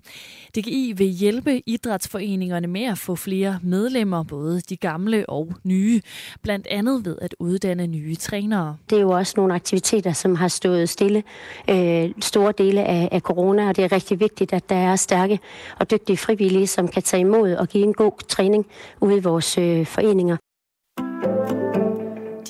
[0.57, 6.01] DGI vil hjælpe idrætsforeningerne med at få flere medlemmer, både de gamle og nye,
[6.43, 8.77] blandt andet ved at uddanne nye trænere.
[8.91, 11.23] Det er jo også nogle aktiviteter, som har stået stille
[11.71, 15.39] øh, store dele af, af corona, og det er rigtig vigtigt, at der er stærke
[15.79, 18.67] og dygtige frivillige, som kan tage imod og give en god træning
[19.01, 20.37] ude vores øh, foreninger.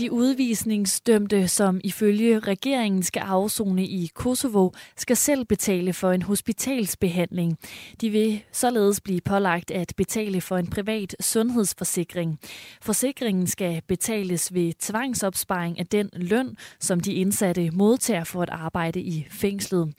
[0.01, 7.59] De udvisningsdømte, som ifølge regeringen skal afzone i Kosovo, skal selv betale for en hospitalsbehandling.
[8.01, 12.39] De vil således blive pålagt at betale for en privat sundhedsforsikring.
[12.83, 19.01] Forsikringen skal betales ved tvangsopsparing af den løn, som de indsatte modtager for at arbejde
[19.01, 19.95] i fængslet.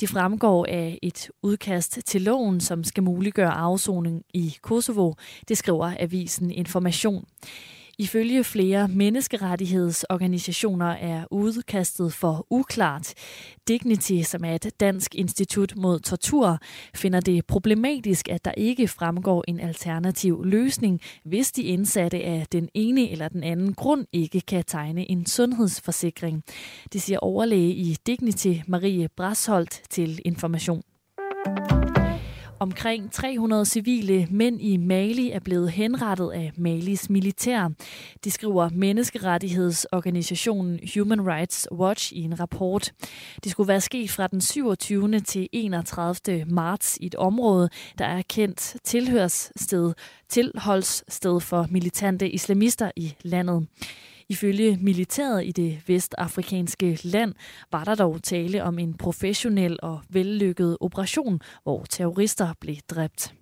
[0.00, 5.12] Det fremgår af et udkast til loven, som skal muliggøre afsoning i Kosovo.
[5.48, 7.24] Det skriver avisen Information.
[7.98, 13.14] Ifølge flere menneskerettighedsorganisationer er udkastet for uklart.
[13.68, 16.58] Dignity, som er et dansk institut mod tortur,
[16.94, 22.68] finder det problematisk, at der ikke fremgår en alternativ løsning, hvis de indsatte af den
[22.74, 26.44] ene eller den anden grund ikke kan tegne en sundhedsforsikring.
[26.92, 30.82] Det siger overlæge i Dignity Marie Brasholdt til Information.
[32.60, 37.68] Omkring 300 civile mænd i Mali er blevet henrettet af Malis militær.
[38.24, 42.92] Det skriver menneskerettighedsorganisationen Human Rights Watch i en rapport.
[43.44, 45.20] Det skulle være sket fra den 27.
[45.20, 46.44] til 31.
[46.46, 49.92] marts i et område, der er kendt tilhørssted,
[50.28, 53.66] tilholdssted for militante islamister i landet.
[54.28, 57.34] Ifølge militæret i det vestafrikanske land
[57.72, 63.34] var der dog tale om en professionel og vellykket operation, hvor terrorister blev dræbt.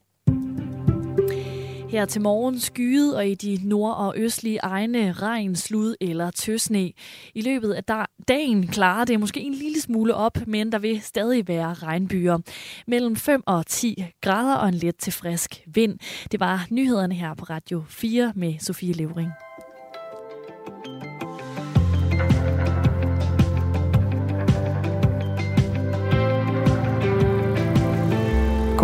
[1.88, 6.92] Her til morgen skyet og i de nord- og østlige egne regn, slud eller tøsne.
[7.35, 11.49] I løbet af dagen klarer det måske en lille smule op, men der vil stadig
[11.49, 12.38] være regnbyer.
[12.87, 15.99] Mellem 5 og 10 grader og en let til frisk vind.
[16.33, 19.31] Det var nyhederne her på Radio 4 med Sofie Levering.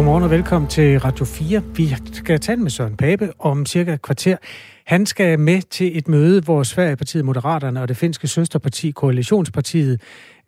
[0.00, 1.62] Godmorgen og velkommen til Radio 4.
[1.76, 4.36] Vi skal tale med Søren Pape om cirka et kvarter.
[4.86, 10.00] Han skal med til et møde, hvor Sverigepartiet Moderaterne og det finske søsterparti, Koalitionspartiet,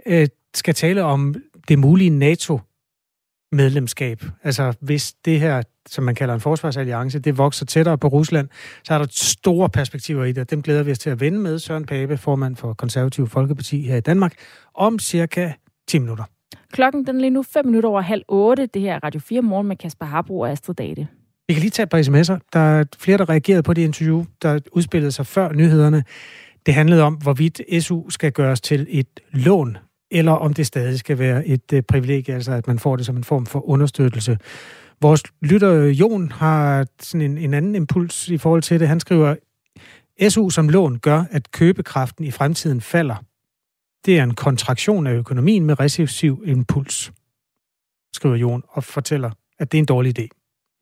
[0.07, 1.35] øh, skal tale om
[1.69, 4.23] det mulige NATO-medlemskab.
[4.43, 8.49] Altså hvis det her, som man kalder en forsvarsalliance, det vokser tættere på Rusland,
[8.85, 11.59] så er der store perspektiver i det, dem glæder vi os til at vende med
[11.59, 14.35] Søren Pape, formand for Konservative Folkeparti her i Danmark,
[14.75, 15.53] om cirka
[15.89, 16.25] 10 minutter.
[16.73, 18.67] Klokken den er lige nu 5 minutter over halv 8.
[18.67, 21.09] Det her er Radio 4 morgen med Kasper Harbo og Astrid Date.
[21.49, 22.39] Vi kan lige tage et par sms'er.
[22.53, 26.05] Der er flere, der reagerede på det interview, der udspillede sig før nyhederne.
[26.67, 29.77] Det handlede om, hvorvidt SU skal gøres til et lån,
[30.11, 33.17] eller om det stadig skal være et øh, privilegie, altså at man får det som
[33.17, 34.39] en form for understøttelse.
[35.01, 38.89] Vores lytter Jon har sådan en, en anden impuls i forhold til det.
[38.89, 39.35] Han skriver,
[40.29, 43.25] SU som lån gør, at købekraften i fremtiden falder.
[44.05, 47.13] Det er en kontraktion af økonomien med recessiv impuls,
[48.15, 50.29] skriver Jon og fortæller, at det er en dårlig idé.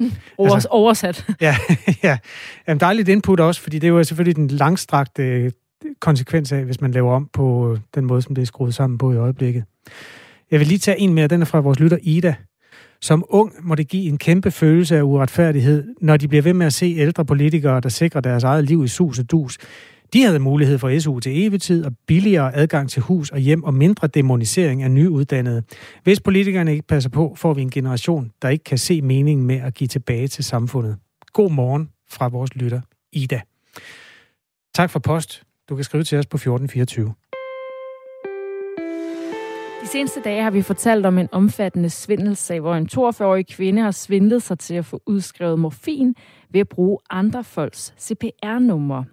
[0.00, 0.12] Mm.
[0.38, 1.26] Overs, altså, oversat.
[1.40, 1.56] Ja,
[2.02, 2.18] ja.
[2.68, 5.52] Jamen, der er lidt input også, fordi det er jo selvfølgelig den langstrakte øh,
[6.00, 9.12] konsekvens af, hvis man laver om på den måde, som det er skruet sammen på
[9.12, 9.64] i øjeblikket.
[10.50, 12.34] Jeg vil lige tage en mere, den er fra vores lytter Ida.
[13.02, 16.66] Som ung må det give en kæmpe følelse af uretfærdighed, når de bliver ved med
[16.66, 19.58] at se ældre politikere, der sikrer deres eget liv i sus og dus.
[20.12, 23.74] De havde mulighed for SU til evigtid og billigere adgang til hus og hjem og
[23.74, 25.62] mindre demonisering af nyuddannede.
[26.02, 29.56] Hvis politikerne ikke passer på, får vi en generation, der ikke kan se meningen med
[29.56, 30.96] at give tilbage til samfundet.
[31.32, 32.80] God morgen fra vores lytter,
[33.12, 33.40] Ida.
[34.74, 35.42] Tak for post.
[35.68, 37.14] Du kan skrive til os på 1424.
[39.82, 43.90] De seneste dage har vi fortalt om en omfattende svindelsag, hvor en 42-årig kvinde har
[43.90, 46.14] svindlet sig til at få udskrevet morfin
[46.52, 49.04] ved at bruge andre folks CPR-numre.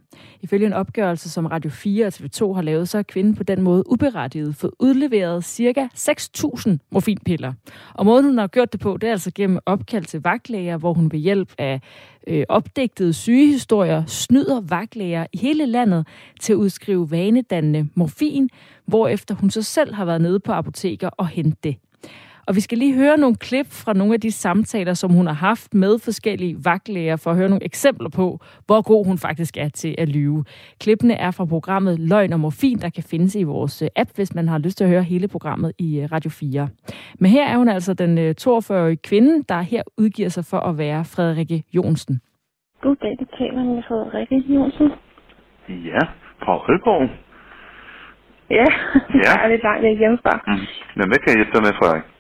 [0.42, 3.62] Ifølge en opgørelse, som Radio 4 og TV2 har lavet, så er kvinden på den
[3.62, 5.90] måde uberettiget fået udleveret ca.
[5.98, 7.54] 6.000 morfinpiller.
[7.94, 10.94] Og måden, hun har gjort det på, det er altså gennem opkald til vagtlæger, hvor
[10.94, 11.82] hun ved hjælp af
[12.28, 16.08] øh, opdigtede sygehistorier snyder vagtlæger i hele landet
[16.40, 18.50] til at udskrive vanedannende morfin,
[18.86, 21.76] hvorefter hun så selv har været nede på apoteker og hente det.
[22.48, 25.34] Og vi skal lige høre nogle klip fra nogle af de samtaler, som hun har
[25.34, 29.70] haft med forskellige vagtlæger, for at høre nogle eksempler på, hvor god hun faktisk er
[29.70, 30.44] til at lyve.
[30.82, 34.36] Klippene er fra programmet Løgn og Morfin, der kan findes i vores øh, app, hvis
[34.36, 36.70] man har lyst til at høre hele programmet i øh, Radio 4.
[37.20, 40.78] Men her er hun altså den 42-årige øh, kvinde, der her udgiver sig for at
[40.78, 42.22] være Frederikke Jonsen.
[42.82, 44.88] Goddag, det taler med Frederikke Jonsen.
[45.70, 46.04] Ja,
[46.44, 47.10] fra Aalborg.
[48.50, 48.66] Ja, ja.
[49.24, 50.34] jeg er lidt langt hjemmefra.
[50.48, 50.66] Mm.
[50.98, 52.17] Men hvad kan jeg hjælpe dig med, Frederik?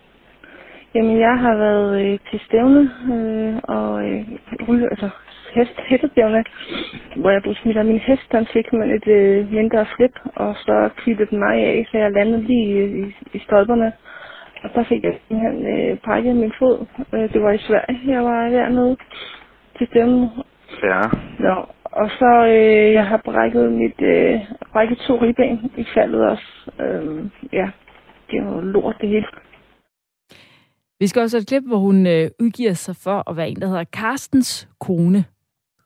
[0.95, 2.81] Jamen, jeg har været øh, til stævne
[3.13, 4.25] øh, og øh,
[4.91, 5.09] altså,
[5.55, 6.43] hest, hestestævne,
[7.15, 10.55] hvor jeg blev smidt af min hest, den fik man et øh, mindre flip, og
[10.55, 13.91] så klippede den mig af, så jeg landede lige i, i, i stolperne.
[14.63, 16.85] Og så fik jeg simpelthen øh, pakket min fod.
[17.13, 18.97] Øh, det var i Sverige, jeg var dernede
[19.77, 20.29] til stævnen.
[20.83, 21.01] Ja.
[21.39, 24.39] Nå, og så øh, jeg har brækket mit øh,
[24.73, 26.71] brækket to ribben i faldet også.
[26.81, 27.69] Øh, ja,
[28.31, 29.25] det var lort det hele.
[30.99, 33.61] Vi skal også have et klip, hvor hun øh, udgiver sig for at være en,
[33.61, 35.25] der hedder Carstens kone.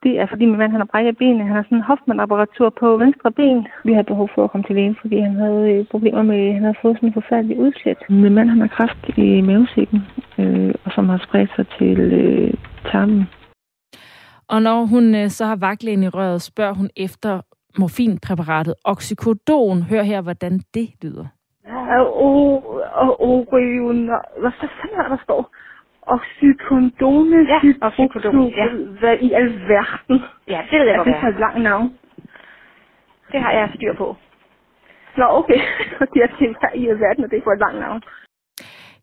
[0.04, 1.44] Det er fordi min mand han har brækket benene.
[1.44, 3.68] Han har sådan en Hoffmann-apparatur på venstre ben.
[3.88, 6.64] Vi har behov for at komme til lægen, fordi han havde øh, problemer med, han
[6.64, 7.98] havde fået sådan en forfærdelig udslæt.
[8.10, 10.00] Min mand han har kræft i mavesækken,
[10.40, 12.54] øh, og som har spredt sig til øh,
[12.92, 13.24] tarmen.
[14.48, 17.42] Og når hun øh, så har vagtlægen i røret, spørger hun efter
[17.80, 19.82] morfinpræparatet Oxycodon.
[19.82, 21.26] Hør her, hvordan det lyder.
[22.00, 24.06] Og, og Orion,
[24.40, 25.56] hvad fanden er der står?
[26.02, 27.48] Oxycodone.
[27.48, 28.68] Ja, oxycodone, ja.
[29.00, 30.22] Hvad i alverden?
[30.48, 31.98] Ja, det ved jeg godt, Det er et langt navn.
[33.32, 34.16] Det har jeg styr på.
[35.18, 35.60] Nå, okay.
[36.14, 38.02] Det er til i alverden, og det er for et langt navn.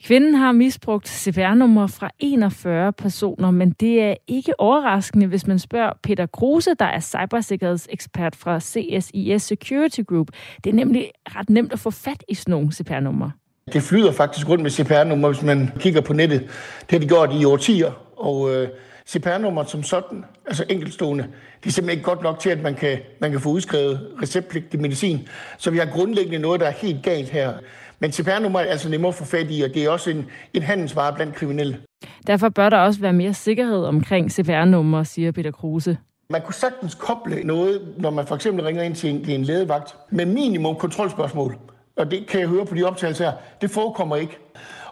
[0.04, 5.92] Kvinden har misbrugt CPR-nummer fra 41 personer, men det er ikke overraskende, hvis man spørger
[6.02, 10.28] Peter Kruse, der er cybersikkerhedsekspert fra CSIS Security Group.
[10.64, 13.32] Det er nemlig ret nemt at få fat i sådan nogle CPR-numre.
[13.72, 16.40] Det flyder faktisk rundt med CPR-nummer, hvis man kigger på nettet.
[16.80, 18.68] Det har de gjort i årtier, og øh,
[19.08, 21.24] CPR-nummer som sådan, altså enkeltstående,
[21.62, 24.80] det er simpelthen ikke godt nok til, at man kan, man kan få udskrevet receptpligtig
[24.80, 25.28] medicin.
[25.58, 27.52] Så vi har grundlæggende noget, der er helt galt her.
[28.00, 30.62] Men CPR-nummer er altså nemmere at få fat i, og det er også en, en
[30.62, 31.78] handelsvare blandt kriminelle.
[32.26, 35.98] Derfor bør der også være mere sikkerhed omkring CPR-nummer, siger Peter Kruse.
[36.30, 39.44] Man kunne sagtens koble noget, når man for eksempel ringer ind til en, til en
[39.44, 41.58] ledevagt, med minimum kontrolspørgsmål.
[41.96, 43.32] Og det kan jeg høre på de optagelser her.
[43.60, 44.38] Det forekommer ikke.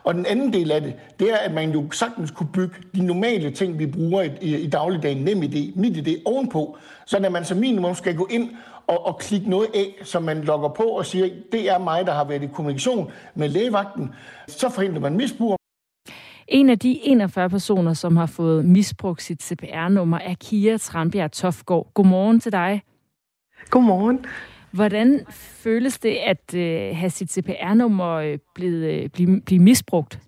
[0.04, 3.06] Og den anden del af det, det er, at man jo sagtens kunne bygge de
[3.06, 7.44] normale ting, vi bruger i, i, i dagligdagen, nemlig mit idé, ovenpå, så at man
[7.44, 8.50] som minimum skal gå ind
[8.88, 12.12] og, og klikke noget af, som man logger på og siger, det er mig, der
[12.12, 14.14] har været i kommunikation med lægevagten.
[14.48, 15.56] Så forhindrer man misbrug.
[16.48, 21.90] En af de 41 personer, som har fået misbrugt sit CPR-nummer, er Kia Tranbjerg Tofgaard.
[21.94, 22.82] Godmorgen til dig.
[23.70, 24.24] Godmorgen.
[24.70, 30.20] Hvordan føles det at øh, have sit CPR-nummer øh, blevet, øh, blive, blive misbrugt?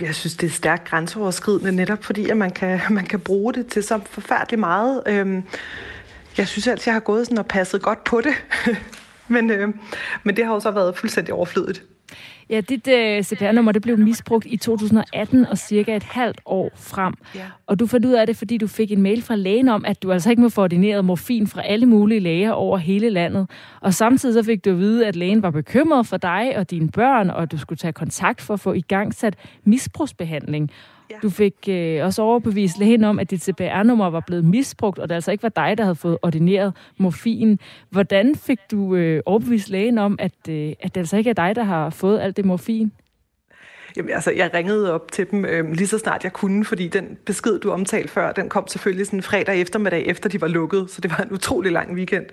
[0.00, 3.66] Jeg synes, det er stærkt grænseoverskridende, netop fordi at man kan, man kan bruge det
[3.66, 5.02] til så forfærdeligt meget.
[5.06, 5.42] Øhm,
[6.38, 8.34] jeg synes altid, jeg har gået sådan og passet godt på det.
[9.34, 9.68] men, øh,
[10.22, 11.82] men det har jo så været fuldstændig overflødigt.
[12.50, 17.14] Ja, dit uh, CPR-nummer det blev misbrugt i 2018 og cirka et halvt år frem.
[17.34, 17.46] Ja.
[17.66, 20.02] Og du fandt ud af det, fordi du fik en mail fra lægen om, at
[20.02, 23.50] du altså ikke må få ordineret morfin fra alle mulige læger over hele landet.
[23.80, 26.90] Og samtidig så fik du at vide, at lægen var bekymret for dig og dine
[26.90, 29.34] børn, og at du skulle tage kontakt for at få igangsat
[29.64, 30.70] misbrugsbehandling.
[31.10, 31.16] Ja.
[31.22, 35.14] Du fik øh, også overbevist lægen om, at dit CPR-nummer var blevet misbrugt, og det
[35.14, 37.58] altså ikke var dig, der havde fået ordineret morfin.
[37.90, 41.56] Hvordan fik du øh, overbevist lægen om, at, øh, at det altså ikke er dig,
[41.56, 42.92] der har fået alt det morfin?
[43.96, 47.18] Jamen, altså, jeg ringede op til dem øh, lige så snart jeg kunne, fordi den
[47.26, 51.00] besked, du omtalte før, den kom selvfølgelig sådan fredag eftermiddag, efter de var lukket, så
[51.00, 52.26] det var en utrolig lang weekend.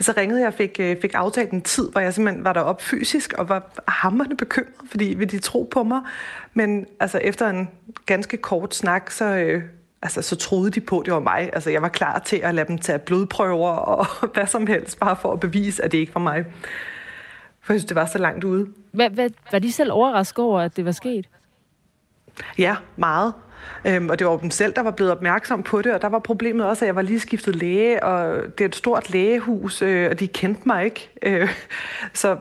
[0.00, 2.82] Så ringede jeg og fik, øh, fik aftalt en tid, hvor jeg simpelthen var derop
[2.82, 6.00] fysisk og var hammerende bekymret, fordi vil de tro på mig?
[6.54, 7.68] Men altså, efter en
[8.06, 9.62] ganske kort snak, så, øh,
[10.02, 11.50] altså, så troede de på, at det var mig.
[11.52, 15.16] Altså, jeg var klar til at lade dem tage blodprøver og hvad som helst, bare
[15.16, 16.44] for at bevise, at det ikke var mig.
[17.60, 18.68] For jeg synes, det var så langt ude.
[18.92, 21.28] Hvad, hvad, var de selv overrasket over, at det var sket?
[22.58, 23.32] Ja, meget.
[23.84, 26.18] Øhm, og det var dem selv, der var blevet opmærksom på det, og der var
[26.18, 30.10] problemet også, at jeg var lige skiftet læge, og det er et stort lægehus, øh,
[30.10, 31.10] og de kendte mig ikke.
[31.22, 31.48] Øh,
[32.12, 32.36] så,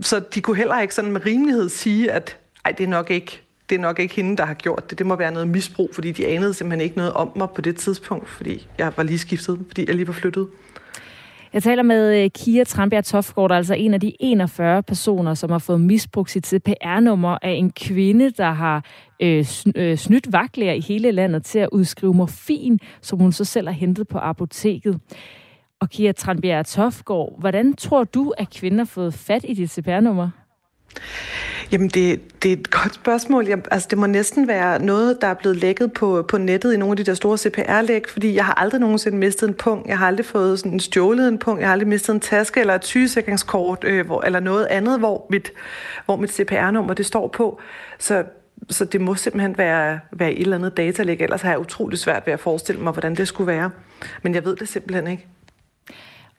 [0.00, 3.42] så de kunne heller ikke sådan med rimelighed sige, at ej, det er nok ikke
[3.70, 4.98] det er nok ikke hende, der har gjort det.
[4.98, 7.76] Det må være noget misbrug, fordi de anede simpelthen ikke noget om mig på det
[7.76, 10.48] tidspunkt, fordi jeg var lige skiftet, fordi jeg lige var flyttet.
[11.52, 15.58] Jeg taler med øh, Kia Tranbjerg Tofgaard, altså en af de 41 personer, som har
[15.58, 18.84] fået misbrugt sit CPR-nummer af en kvinde, der har
[19.20, 19.46] øh,
[19.76, 23.74] øh, snydt vagtlæger i hele landet til at udskrive morfin, som hun så selv har
[23.74, 25.00] hentet på apoteket.
[25.80, 30.30] Og Kia Tranbjerg Tofgaard, hvordan tror du, at kvinder har fået fat i dit CPR-nummer?
[31.72, 33.46] Jamen, det, det er et godt spørgsmål.
[33.46, 36.76] Jeg, altså, det må næsten være noget, der er blevet lækket på, på nettet i
[36.76, 39.88] nogle af de der store CPR-læg, fordi jeg har aldrig nogensinde mistet en punkt.
[39.88, 41.60] Jeg har aldrig fået sådan stjålet en punkt.
[41.60, 45.26] Jeg har aldrig mistet en taske eller et sygesikringskort øh, hvor, eller noget andet, hvor
[45.30, 45.52] mit,
[46.04, 47.60] hvor mit CPR-nummer det står på.
[47.98, 48.24] Så
[48.70, 52.26] så det må simpelthen være, være et eller andet datalæg, ellers har jeg utrolig svært
[52.26, 53.70] ved at forestille mig, hvordan det skulle være.
[54.22, 55.26] Men jeg ved det simpelthen ikke.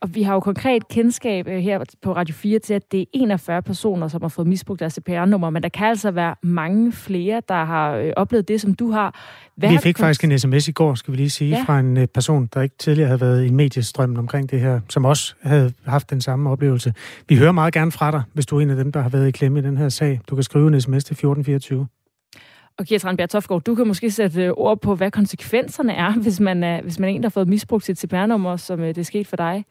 [0.01, 3.05] Og vi har jo konkret kendskab øh, her på Radio 4 til, at det er
[3.13, 7.41] 41 personer, som har fået misbrugt deres CPR-nummer, men der kan altså være mange flere,
[7.47, 9.15] der har øh, oplevet det, som du har.
[9.55, 10.03] Hvad vi fik har...
[10.03, 11.63] faktisk en sms i går, skal vi lige sige, ja.
[11.67, 15.05] fra en øh, person, der ikke tidligere havde været i mediestrømmen omkring det her, som
[15.05, 16.93] også havde haft den samme oplevelse.
[17.29, 19.27] Vi hører meget gerne fra dig, hvis du er en af dem, der har været
[19.27, 20.19] i klemme i den her sag.
[20.29, 21.87] Du kan skrive en sms til 1424.
[22.79, 26.63] Og Kira Tranbjerg Tofgaard, du kan måske sætte ord på, hvad konsekvenserne er, hvis man
[26.63, 29.27] er, hvis man er en, der har fået misbrugt sit CPR-nummer, som det er sket
[29.27, 29.65] for dig.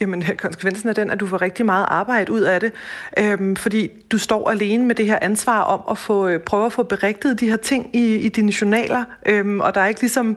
[0.00, 2.72] Jamen, konsekvensen er den, at du får rigtig meget arbejde ud af det,
[3.18, 6.72] øhm, fordi du står alene med det her ansvar om at få, øh, prøve at
[6.72, 10.36] få berigtet de her ting i, i dine journaler, øhm, og der er ikke ligesom,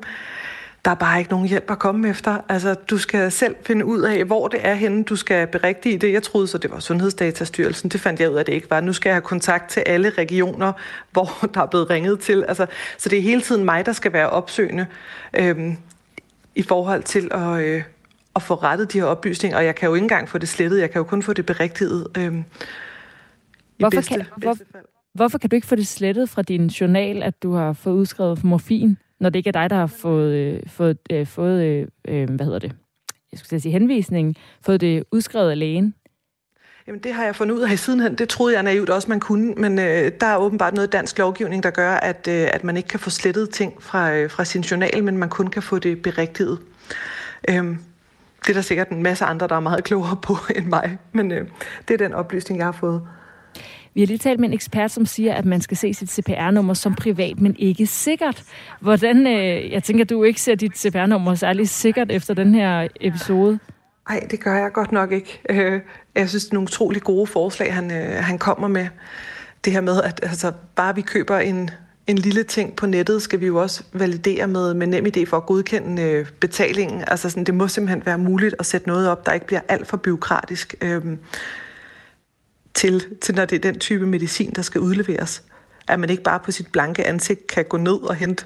[0.85, 2.37] der er bare ikke nogen hjælp at komme efter.
[2.49, 6.13] Altså, du skal selv finde ud af, hvor det er henne, du skal berigtige det.
[6.13, 7.89] Jeg troede så, det var Sundhedsdatastyrelsen.
[7.89, 8.81] Det fandt jeg ud af, at det ikke var.
[8.81, 10.73] Nu skal jeg have kontakt til alle regioner,
[11.11, 12.45] hvor der er blevet ringet til.
[12.47, 12.65] Altså,
[12.97, 14.85] så det er hele tiden mig, der skal være opsøgende
[15.33, 15.77] øhm,
[16.55, 17.61] i forhold til at...
[17.61, 17.83] Øh,
[18.39, 20.79] at få rettet de her oplysninger, og jeg kan jo ikke engang få det slettet,
[20.79, 22.07] jeg kan jo kun få det berigtiget.
[22.17, 22.43] Øhm,
[23.79, 24.57] hvorfor, bedste, kan, hvor,
[25.13, 28.43] hvorfor kan du ikke få det slettet fra din journal, at du har fået udskrevet
[28.43, 32.29] morfin, når det ikke er dig, der har fået, øh, fået, øh, fået øh, øh,
[32.29, 32.71] hvad hedder det,
[33.31, 35.93] jeg skulle sige henvisning, fået det udskrevet af lægen?
[36.87, 38.15] Jamen det har jeg fundet ud af sidenhen.
[38.15, 41.63] Det troede jeg naivt også, man kunne, men øh, der er åbenbart noget dansk lovgivning,
[41.63, 44.61] der gør, at, øh, at man ikke kan få slettet ting fra, øh, fra sin
[44.61, 46.59] journal, men man kun kan få det berigtiget.
[47.49, 47.79] Øhm,
[48.41, 51.31] det er der sikkert en masse andre, der er meget klogere på end mig, men
[51.31, 51.47] øh,
[51.87, 53.01] det er den oplysning, jeg har fået.
[53.93, 56.73] Vi har lige talt med en ekspert, som siger, at man skal se sit CPR-nummer
[56.73, 58.43] som privat, men ikke sikkert.
[58.79, 62.87] Hvordan, øh, jeg tænker, at du ikke ser dit CPR-nummer særlig sikkert efter den her
[63.01, 63.59] episode.
[64.09, 65.41] Nej, det gør jeg godt nok ikke.
[65.49, 65.81] Øh,
[66.15, 68.87] jeg synes, det er nogle utrolig gode forslag, han, øh, han kommer med.
[69.65, 71.69] Det her med, at altså, bare vi køber en,
[72.09, 75.37] en lille ting på nettet skal vi jo også validere med, med nem idé for
[75.37, 77.03] at godkende øh, betalingen.
[77.07, 79.87] Altså sådan, det må simpelthen være muligt at sætte noget op, der ikke bliver alt
[79.87, 81.17] for byråkratisk øh,
[82.73, 85.43] til, til, når det er den type medicin, der skal udleveres.
[85.87, 88.45] At man ikke bare på sit blanke ansigt kan gå ned og hente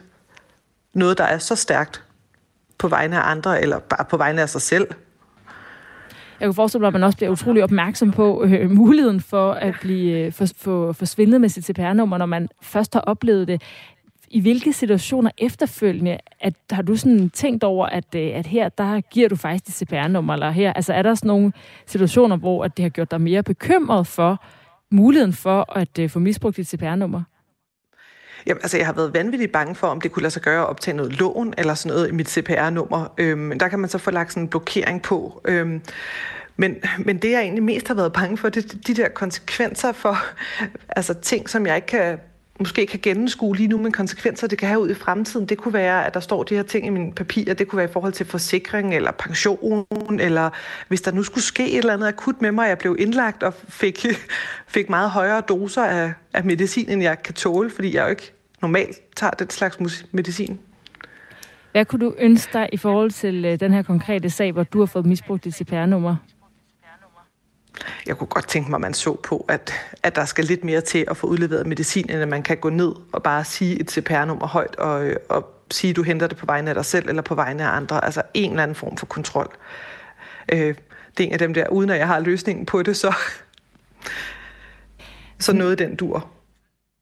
[0.93, 2.03] noget, der er så stærkt
[2.77, 4.87] på vegne af andre, eller bare på vegne af sig selv.
[6.43, 9.75] Jeg kunne forestille mig, at man også bliver utrolig opmærksom på øh, muligheden for at
[9.81, 13.61] blive øh, for, for, for svindlet med sit CPR-nummer, når man først har oplevet det.
[14.29, 19.01] I hvilke situationer efterfølgende at, har du sådan tænkt over, at, øh, at her der
[19.01, 21.51] giver du faktisk dit CPR-nummer, eller her, altså er der sådan nogle
[21.85, 24.43] situationer, hvor at det har gjort dig mere bekymret for
[24.91, 27.23] muligheden for at øh, få misbrugt dit CPR-nummer?
[28.45, 30.67] Jamen, altså, jeg har været vanvittigt bange for, om det kunne lade sig gøre at
[30.67, 33.13] optage noget lån eller sådan noget i mit CPR-nummer.
[33.17, 35.41] Øhm, der kan man så få lagt sådan en blokering på.
[35.45, 35.81] Øhm,
[36.55, 39.91] Men, men det, jeg egentlig mest har været bange for, det er de der konsekvenser
[39.91, 40.17] for
[40.97, 42.19] altså ting, som jeg ikke kan
[42.63, 45.45] måske kan gennemskue lige nu, men konsekvenser, det kan have ud i fremtiden.
[45.45, 47.53] Det kunne være, at der står de her ting i mine papirer.
[47.53, 50.49] Det kunne være i forhold til forsikring eller pension, eller
[50.87, 53.53] hvis der nu skulle ske et eller andet akut med mig, jeg blev indlagt og
[53.69, 54.05] fik,
[54.75, 58.33] fik meget højere doser af, af medicin, end jeg kan tåle, fordi jeg jo ikke
[58.61, 60.59] normalt tager den slags medicin.
[61.71, 64.79] Hvad kunne du ønske dig i forhold til øh, den her konkrete sag, hvor du
[64.79, 66.15] har fået misbrugt dit CPR-nummer?
[68.07, 70.81] Jeg kunne godt tænke mig, at man så på, at, at der skal lidt mere
[70.81, 73.91] til at få udleveret medicin, end at man kan gå ned og bare sige et
[73.91, 77.21] CPR-nummer højt og, og sige, at du henter det på vegne af dig selv eller
[77.21, 78.05] på vegne af andre.
[78.05, 79.55] Altså en eller anden form for kontrol.
[80.51, 80.75] Øh,
[81.17, 83.15] det er en af dem der, uden at jeg har løsningen på det, så,
[85.39, 86.27] så noget den dur.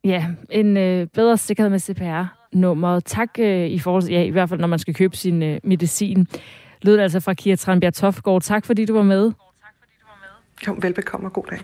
[0.03, 3.05] Ja, en øh, bedre sikkerhed med CPR-nummeret.
[3.05, 5.59] Tak øh, i forhold til, ja, i hvert fald når man skal købe sin øh,
[5.63, 6.27] medicin.
[6.81, 8.41] Lød det altså fra Kira Tranbjerg Tofgaard.
[8.41, 9.31] Tak fordi du var med.
[10.67, 11.59] Jo, velbekomme og god dag.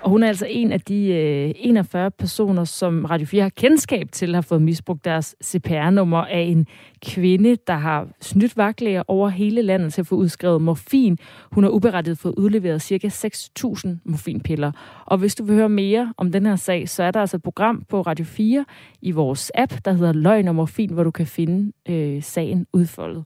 [0.00, 4.12] Og hun er altså en af de øh, 41 personer, som Radio 4 har kendskab
[4.12, 6.66] til, har fået misbrugt deres CPR-nummer af en
[7.06, 11.18] kvinde, der har snydt vagtlæger over hele landet til at få udskrevet morfin.
[11.52, 13.08] Hun har uberettiget fået udleveret ca.
[13.08, 14.72] 6.000 morfinpiller.
[15.06, 17.42] Og hvis du vil høre mere om den her sag, så er der altså et
[17.42, 18.64] program på Radio 4
[19.02, 23.24] i vores app, der hedder Løgn og Morfin, hvor du kan finde øh, sagen udfoldet.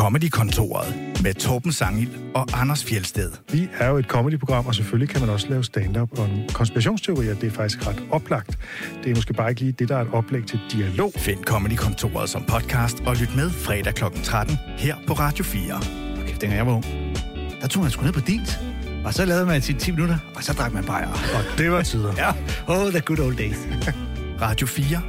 [0.00, 3.32] Comedy-kontoret med Torben Sangil og Anders Fjelsted.
[3.52, 7.34] Vi er jo et comedy-program, og selvfølgelig kan man også lave stand-up og konspirationsteorier.
[7.34, 8.58] Det er faktisk ret oplagt.
[9.04, 11.12] Det er måske bare ikke lige det, der er et oplæg til dialog.
[11.16, 14.04] Find Comedy-kontoret som podcast og lyt med fredag kl.
[14.22, 15.76] 13 her på Radio 4.
[16.22, 16.84] Okay, dengang jeg var ung,
[17.60, 18.58] der tog man sgu ned på dins.
[19.04, 21.08] Og så lavede man sine 10 minutter, og så drak man bajer.
[21.08, 22.12] Og det var tider.
[22.24, 22.30] ja,
[22.68, 23.58] oh, the good old days.
[24.42, 25.02] Radio 4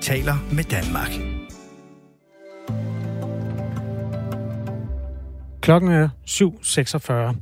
[0.00, 1.33] taler med Danmark.
[5.64, 7.36] Klokken er 7.46.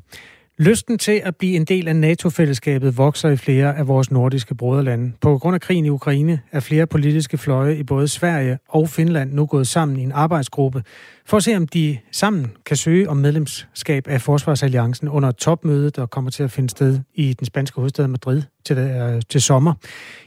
[0.58, 5.12] Lysten til at blive en del af NATO-fællesskabet vokser i flere af vores nordiske broderlande.
[5.20, 9.32] På grund af krigen i Ukraine er flere politiske fløje i både Sverige og Finland
[9.32, 10.82] nu gået sammen i en arbejdsgruppe
[11.26, 15.90] for at se, om de sammen kan søge om medlemskab af Forsvarsalliancen under et topmøde,
[15.90, 19.74] der kommer til at finde sted i den spanske hovedstad Madrid til, øh, til sommer.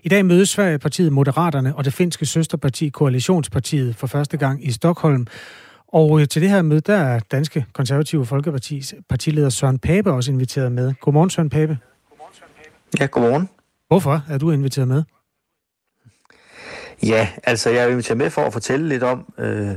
[0.03, 4.71] I dag mødes Sverige partiet Moderaterne og det finske søsterparti Koalitionspartiet for første gang i
[4.71, 5.27] Stockholm.
[5.95, 10.31] Og øh, til det her møde, der er Danske Konservative Folkepartis partileder Søren Pape også
[10.31, 10.93] inviteret med.
[11.01, 11.77] Godmorgen, Søren Pape.
[12.99, 13.49] Ja, godmorgen.
[13.87, 15.03] Hvorfor er du inviteret med?
[17.03, 19.71] Ja, altså jeg er inviteret med for at fortælle lidt om, øh,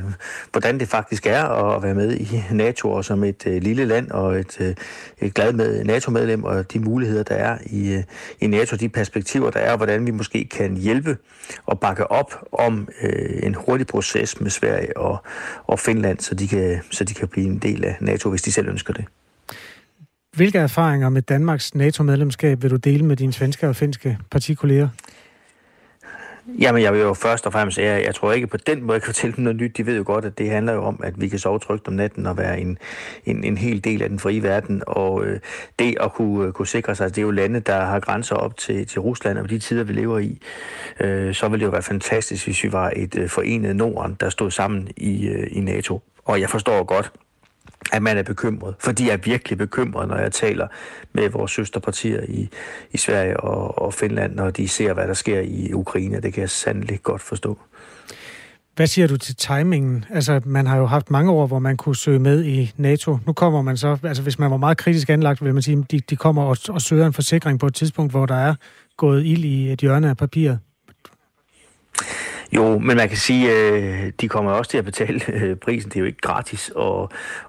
[0.52, 4.10] hvordan det faktisk er at være med i NATO og som et øh, lille land
[4.10, 4.74] og et, øh,
[5.18, 8.02] et glad med NATO-medlem og de muligheder, der er i, øh,
[8.40, 11.16] i NATO, de perspektiver, der er, og hvordan vi måske kan hjælpe
[11.66, 15.24] og bakke op om øh, en hurtig proces med Sverige og,
[15.66, 18.52] og Finland, så de, kan, så de kan blive en del af NATO, hvis de
[18.52, 19.04] selv ønsker det.
[20.36, 24.88] Hvilke erfaringer med Danmarks NATO-medlemskab vil du dele med dine svenske og finske partikolleger?
[26.58, 29.02] Jamen, jeg vil jo først og fremmest, jeg, jeg tror ikke på den måde, jeg
[29.02, 29.76] kan fortælle dem noget nyt.
[29.76, 31.94] De ved jo godt, at det handler jo om, at vi kan sove trygt om
[31.94, 32.78] natten og være en,
[33.24, 34.82] en, en hel del af den frie verden.
[34.86, 35.40] Og øh,
[35.78, 38.36] det at kunne, øh, kunne sikre sig, at det er jo lande, der har grænser
[38.36, 40.40] op til, til Rusland og de tider, vi lever i,
[41.00, 44.30] øh, så ville det jo være fantastisk, hvis vi var et øh, forenet Norden, der
[44.30, 46.00] stod sammen i, øh, i NATO.
[46.24, 47.12] Og jeg forstår godt,
[47.92, 48.74] at man er bekymret.
[48.78, 50.68] Fordi jeg er virkelig bekymret, når jeg taler
[51.12, 52.48] med vores søsterpartier i,
[52.90, 56.20] i Sverige og, og Finland, når de ser, hvad der sker i Ukraine.
[56.20, 57.58] Det kan jeg sandelig godt forstå.
[58.76, 60.04] Hvad siger du til timingen?
[60.10, 63.18] Altså, man har jo haft mange år, hvor man kunne søge med i NATO.
[63.26, 66.00] Nu kommer man så, altså hvis man var meget kritisk anlagt, vil man sige, de,
[66.00, 68.54] de kommer og, og søger en forsikring på et tidspunkt, hvor der er
[68.96, 70.58] gået ild i et hjørne af papiret.
[72.52, 75.90] Jo, men man kan sige, øh, de kommer også til at betale øh, prisen.
[75.90, 77.02] Det er jo ikke gratis at,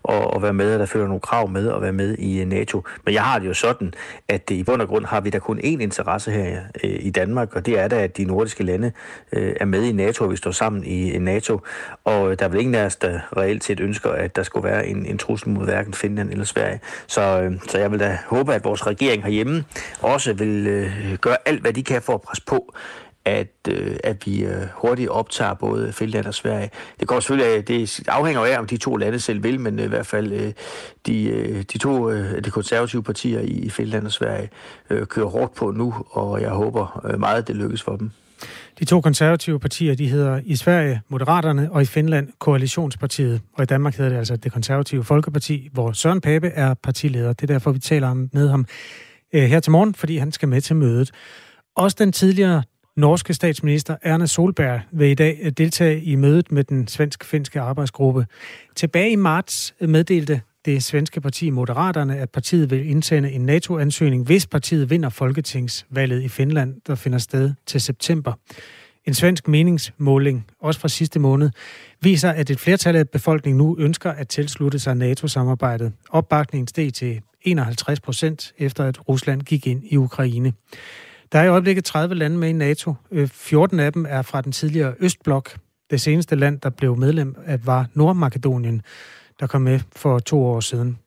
[0.09, 2.47] at, at være med, og der følger nogle krav med at være med i øh,
[2.47, 2.83] NATO.
[3.05, 3.93] Men jeg har det jo sådan,
[4.27, 7.09] at øh, i bund og grund har vi da kun én interesse her øh, i
[7.09, 8.91] Danmark, og det er da, at de nordiske lande
[9.31, 11.59] er med i NATO, og vi står sammen i NATO.
[12.03, 14.87] Og der er vel ingen af os, der reelt set ønsker, at der skulle være
[14.87, 16.79] en, en trussel mod hverken Finland eller Sverige.
[17.07, 19.65] Så, så jeg vil da håbe, at vores regering herhjemme
[20.01, 20.91] også vil
[21.21, 22.73] gøre alt, hvad de kan for at presse på,
[23.29, 26.69] at, øh, at vi øh, hurtigt optager både Finland og Sverige.
[26.99, 29.85] Det går selvfølgelig af, det afhænger af, om de to lande selv vil, men øh,
[29.85, 30.53] i hvert fald øh,
[31.07, 34.49] de, øh, de to øh, de konservative partier i Finland og Sverige
[34.89, 38.11] øh, kører hårdt på nu, og jeg håber øh, meget, at det lykkes for dem.
[38.79, 43.41] De to konservative partier, de hedder i Sverige Moderaterne, og i Finland Koalitionspartiet.
[43.53, 47.33] Og i Danmark hedder det altså det konservative Folkeparti, hvor Søren Pape er partileder.
[47.33, 48.65] Det er derfor, vi taler med ham
[49.33, 51.11] øh, her til morgen, fordi han skal med til mødet.
[51.75, 52.63] Også den tidligere
[52.95, 58.25] norske statsminister Erna Solberg vil i dag øh, deltage i mødet med den svensk-finske arbejdsgruppe.
[58.75, 64.25] Tilbage i marts øh, meddelte det svenske parti Moderaterne, at partiet vil indsende en NATO-ansøgning,
[64.25, 68.33] hvis partiet vinder folketingsvalget i Finland, der finder sted til september.
[69.05, 71.49] En svensk meningsmåling, også fra sidste måned,
[72.01, 75.93] viser, at et flertal af befolkningen nu ønsker at tilslutte sig NATO-samarbejdet.
[76.09, 80.53] Opbakningen steg til 51 procent, efter at Rusland gik ind i Ukraine.
[81.31, 82.93] Der er i øjeblikket 30 lande med i NATO.
[83.11, 85.57] Øh, 14 af dem er fra den tidligere Østblok.
[85.89, 88.81] Det seneste land, der blev medlem af, var Nordmakedonien,
[89.39, 90.97] der kom med for to år siden.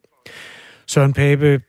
[0.86, 1.60] Søren Pape,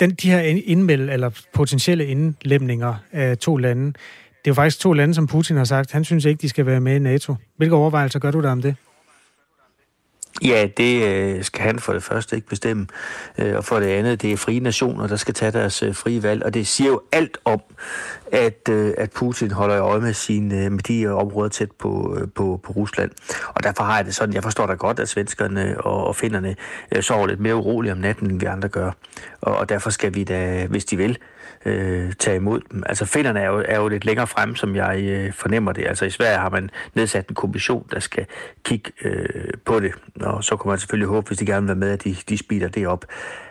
[0.00, 4.92] den, de her indmeld, eller potentielle indlemninger af to lande, det er jo faktisk to
[4.92, 7.34] lande, som Putin har sagt, han synes ikke, de skal være med i NATO.
[7.56, 8.76] Hvilke overvejelser gør du der om det?
[10.44, 12.86] Ja, det øh, skal han for det første ikke bestemme.
[13.38, 16.22] Øh, og for det andet, det er frie nationer, der skal tage deres øh, frie
[16.22, 16.42] valg.
[16.44, 17.60] Og det siger jo alt om,
[18.32, 22.18] at, øh, at Putin holder øje med, sine, øh, med de øh, områder tæt på,
[22.34, 23.10] på, på Rusland.
[23.54, 26.56] Og derfor har jeg det sådan, jeg forstår da godt, at svenskerne og, og finnerne
[27.00, 28.90] sover lidt mere uroligt om natten, end vi andre gør.
[29.40, 31.35] Og, og derfor skal vi da, hvis de vil, øh,
[31.66, 32.82] Øh, tage imod dem.
[32.86, 35.86] Altså finderne er jo, er jo lidt længere frem, som jeg øh, fornemmer det.
[35.86, 38.26] Altså i Sverige har man nedsat en kommission, der skal
[38.64, 41.76] kigge øh, på det, og så kan man selvfølgelig håbe, hvis de gerne vil være
[41.76, 43.04] med, at de, de speeder det op.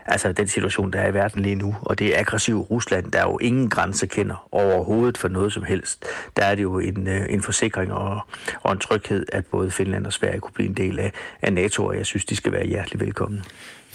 [0.06, 3.38] Altså den situation, der er i verden lige nu, og det aggressive Rusland, der jo
[3.38, 6.06] ingen grænse kender overhovedet for noget som helst.
[6.38, 8.20] Der er det jo en, øh, en forsikring og,
[8.64, 11.12] og en tryghed, at både Finland og Sverige kunne blive en del af,
[11.42, 13.44] af NATO, og jeg synes, de skal være hjertelig velkommen.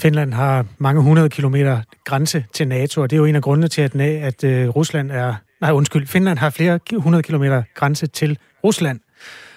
[0.00, 3.68] Finland har mange hundrede kilometer grænse til NATO, og det er jo en af grundene
[3.68, 5.34] til, at, at uh, Rusland er...
[5.60, 9.00] Nej, undskyld, Finland har flere hundrede kilometer grænse til Rusland.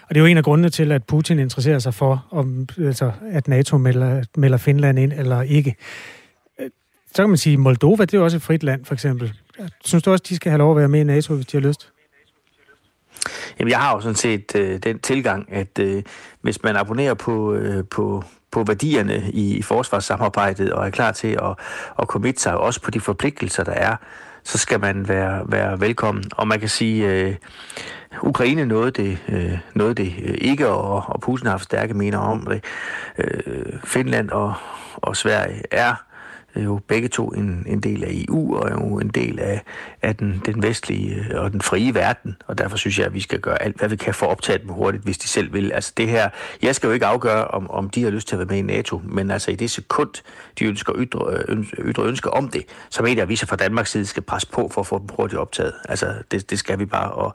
[0.10, 3.12] Og det er jo en af grundene til, at Putin interesserer sig for, om, altså,
[3.30, 5.76] at NATO melder, melder Finland ind eller ikke.
[6.60, 6.70] Øh,
[7.16, 9.34] så kan man sige, Moldova, det er jo også et frit land, for eksempel.
[9.86, 11.68] Synes du også, de skal have lov at være med i NATO, hvis de har
[11.68, 11.90] lyst?
[13.60, 16.04] Jamen, jeg har jo sådan set øh, den tilgang, at øh,
[16.42, 18.24] hvis man abonnerer på, øh, på,
[18.54, 21.56] på værdierne i, forsvarssamarbejdet og er klar til at,
[22.00, 23.96] at committe sig også på de forpligtelser, der er,
[24.44, 26.24] så skal man være, være velkommen.
[26.32, 27.36] Og man kan sige, øh,
[28.22, 32.18] Ukraine nåede det, øh, nåede det øh, ikke, og, og Putin har haft stærke mener
[32.18, 32.64] om det.
[33.18, 34.54] Øh, Finland og,
[34.96, 35.96] og Sverige er
[36.56, 39.62] jo begge to en, en del af EU og jo en del af,
[40.02, 42.36] af den, den vestlige øh, og den frie verden.
[42.48, 44.60] Og derfor synes jeg, at vi skal gøre alt, hvad vi kan for at optage
[44.60, 45.72] dem hurtigt, hvis de selv vil.
[45.72, 46.30] Altså det her,
[46.62, 48.62] jeg skal jo ikke afgøre, om, om de har lyst til at være med i
[48.62, 50.10] NATO, men altså i det sekund,
[50.60, 53.56] de ønsker ytre, øh, ytre ønsker om det, så mener jeg, at vi så fra
[53.56, 55.74] Danmarks side skal presse på for at få dem hurtigt optaget.
[55.90, 57.12] Altså det, det skal vi bare.
[57.12, 57.34] Og,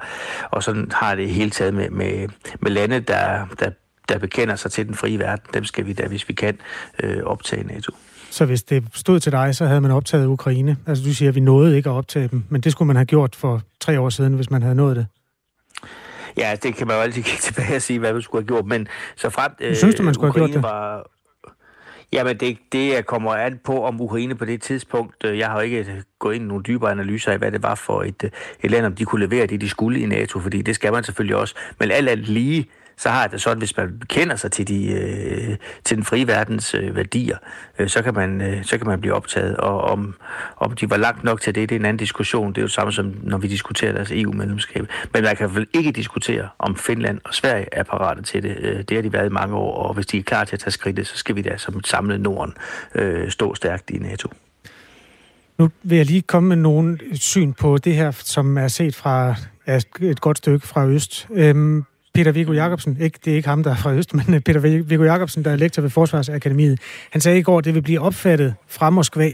[0.51, 2.29] og sådan har det hele taget med, med,
[2.61, 3.71] med lande, der, der
[4.09, 6.59] der bekender sig til den frie verden, dem skal vi da, hvis vi kan,
[7.03, 7.93] øh, optage NATO.
[8.31, 10.76] Så hvis det stod til dig, så havde man optaget Ukraine.
[10.87, 13.07] Altså du siger, at vi nåede ikke at optage dem, men det skulle man have
[13.07, 15.07] gjort for tre år siden, hvis man havde nået det.
[16.37, 18.66] Ja, det kan man jo altid kigge tilbage og sige, hvad vi skulle have gjort,
[18.66, 19.53] men så frem...
[19.61, 20.70] Øh, synes du, man skulle Ukraine have gjort det?
[20.70, 21.07] Var,
[22.12, 25.24] Jamen, det, det kommer an på, om Ukraine på det tidspunkt...
[25.24, 27.74] Øh, jeg har jo ikke gået ind i nogle dybere analyser af, hvad det var
[27.74, 28.31] for et, øh,
[28.62, 31.05] et land, om de kunne levere det, de skulle i NATO, fordi det skal man
[31.05, 31.55] selvfølgelig også.
[31.81, 32.66] Men alt alt lige,
[32.99, 36.26] så har jeg det sådan, hvis man bekender sig til, de, øh, til den frie
[36.26, 37.36] verdens øh, værdier,
[37.78, 39.57] øh, så, kan man, øh, så kan man blive optaget.
[39.57, 40.14] Og om,
[40.57, 42.49] om de var langt nok til det, det er en anden diskussion.
[42.49, 44.86] Det er jo det samme som, når vi diskuterer deres EU-medlemskab.
[45.12, 48.57] Men man kan vel ikke diskutere, om Finland og Sverige er parate til det.
[48.59, 50.61] Øh, det har de været i mange år, og hvis de er klar til at
[50.61, 52.55] tage skridtet, så skal vi da som et samlet Norden
[52.94, 54.28] øh, stå stærkt i NATO.
[55.59, 59.34] Nu vil jeg lige komme med nogle syn på det her, som er set fra
[59.66, 61.28] ja, et godt stykke fra Øst.
[61.30, 61.84] Øhm,
[62.19, 64.61] Peter Viggo Jacobsen, ikke, det er ikke ham, der er fra Øst, men øh, Peter
[64.61, 68.01] Viggo Jacobsen, der er lektor ved Forsvarsakademiet, han sagde i går, at det vil blive
[68.01, 69.31] opfattet fra Moskva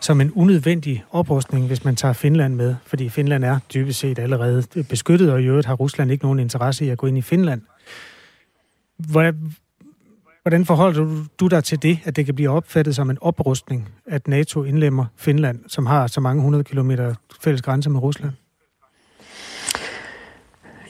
[0.00, 4.82] som en unødvendig oprustning, hvis man tager Finland med, fordi Finland er dybest set allerede
[4.88, 7.62] beskyttet, og i øvrigt har Rusland ikke nogen interesse i at gå ind i Finland.
[10.42, 14.28] Hvordan forholder du dig til det, at det kan blive opfattet som en oprustning, at
[14.28, 18.32] NATO indlemmer Finland, som har så mange hundrede kilometer fælles grænse med Rusland?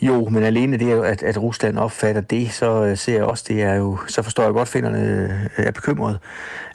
[0.02, 3.62] Jo, men alene det, at, at Rusland opfatter det, så øh, ser jeg også, det
[3.62, 6.18] er jo, så forstår jeg godt, at finderne øh, er bekymret.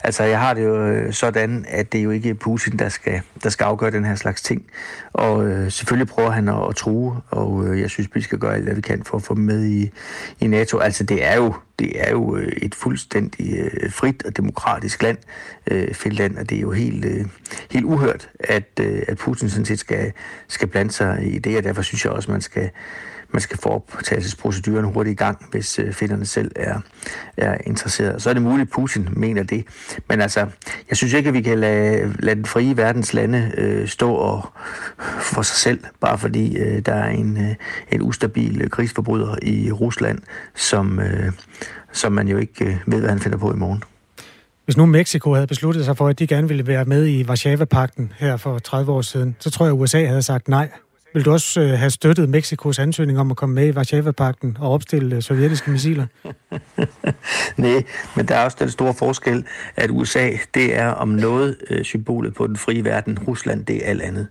[0.04, 3.20] Altså, jeg har det jo øh, sådan, at det er jo ikke Putin, der skal,
[3.42, 4.64] der skal afgøre den her slags ting.
[5.12, 8.54] Og øh, selvfølgelig prøver han at, at true, og øh, jeg synes, vi skal gøre
[8.54, 9.90] alt, hvad vi kan for at få dem med i,
[10.40, 10.78] i NATO.
[10.78, 15.18] Altså, det er jo, det er jo et fuldstændig øh, frit og demokratisk land,
[15.70, 17.26] øh, Finland, og det er jo helt, øh,
[17.70, 20.12] helt uhørt, at, øh, at Putin sådan set skal,
[20.48, 22.70] skal blande sig i det, og derfor synes jeg også, man skal
[23.30, 26.80] man skal få optagelsesproceduren hurtigt i gang, hvis øh, finderne selv er,
[27.36, 28.22] er interesseret.
[28.22, 29.64] Så er det muligt, at Putin mener det.
[30.08, 30.46] Men altså,
[30.88, 34.52] jeg synes ikke, at vi kan lade, lade den frie verdens lande øh, stå og
[35.20, 37.54] for sig selv, bare fordi øh, der er en, øh,
[37.92, 40.18] en ustabil krigsforbryder i Rusland,
[40.54, 41.32] som, øh,
[41.92, 43.82] som man jo ikke øh, ved, hvad han finder på i morgen.
[44.64, 48.12] Hvis nu Mexico havde besluttet sig for, at de gerne ville være med i Varsava-pakten
[48.18, 50.68] her for 30 år siden, så tror jeg, at USA havde sagt nej.
[51.18, 54.72] Vil du også øh, have støttet Mexikos ansøgning om at komme med i Varsava-pakten og
[54.72, 56.06] opstille øh, sovjetiske missiler?
[57.56, 57.82] Nej,
[58.16, 59.44] men der er også den store forskel,
[59.76, 63.18] at USA, det er om noget øh, symbolet på den frie verden.
[63.18, 64.28] Rusland, det er alt andet.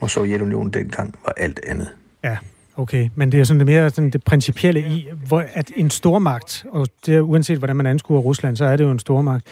[0.00, 1.88] Og Sovjetunionen dengang var alt andet.
[2.24, 2.36] Ja,
[2.76, 6.64] Okay, men det er sådan det mere sådan det principielle i, hvor, at en stormagt,
[6.70, 9.46] og det er, uanset hvordan man anskuer Rusland, så er det jo en stormagt,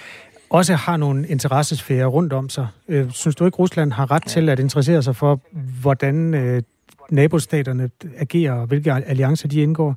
[0.53, 2.69] også har nogle interessesfærer rundt om sig.
[2.89, 5.41] Øh, synes du ikke, Rusland har ret til at interessere sig for,
[5.81, 6.63] hvordan øh,
[7.11, 9.97] nabostaterne agerer, og hvilke alliancer de indgår?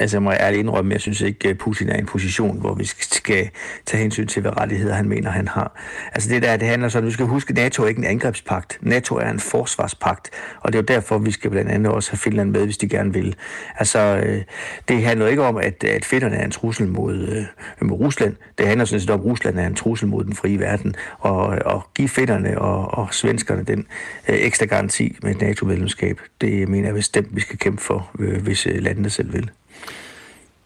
[0.00, 2.74] Altså, jeg må ærligt indrømme, jeg synes ikke, at Putin er i en position, hvor
[2.74, 3.50] vi skal
[3.86, 5.80] tage hensyn til, hvad rettigheder han mener, han har.
[6.12, 8.78] Altså, det der, det handler så, vi skal huske, at NATO er ikke en angrebspagt.
[8.80, 10.30] NATO er en forsvarspagt,
[10.60, 12.88] og det er jo derfor, vi skal blandt andet også have Finland med, hvis de
[12.88, 13.34] gerne vil.
[13.78, 14.42] Altså, øh,
[14.88, 17.44] det handler ikke om, at, at fætterne er en trussel mod, øh,
[17.88, 18.36] mod Rusland.
[18.58, 21.46] Det handler sådan set om, at Rusland er en trussel mod den frie verden, og,
[21.46, 23.86] og give fætterne og, og svenskerne den
[24.28, 28.42] øh, ekstra garanti med et NATO-medlemskab, det mener jeg bestemt, vi skal kæmpe for, øh,
[28.42, 29.50] hvis øh, landene selv vil.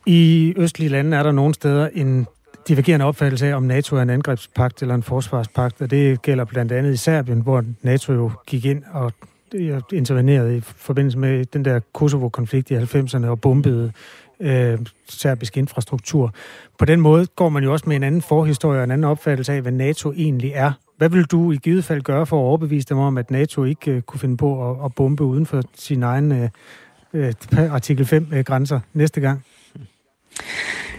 [0.07, 2.27] I østlige lande er der nogle steder en
[2.69, 6.73] divergerende opfattelse af, om NATO er en angrebspagt eller en forsvarspagt, og det gælder blandt
[6.73, 9.13] andet i Serbien, hvor NATO jo gik ind og
[9.93, 13.93] intervenerede i forbindelse med den der Kosovo-konflikt i 90'erne og bombede
[14.41, 14.79] øh,
[15.09, 16.35] serbisk infrastruktur.
[16.79, 19.53] På den måde går man jo også med en anden forhistorie og en anden opfattelse
[19.53, 20.73] af, hvad NATO egentlig er.
[20.97, 23.91] Hvad vil du i givet fald gøre for at overbevise dem om, at NATO ikke
[23.91, 26.49] øh, kunne finde på at, at bombe uden for sin egen øh,
[27.13, 27.33] øh
[27.71, 29.45] artikel 5-grænser øh, næste gang?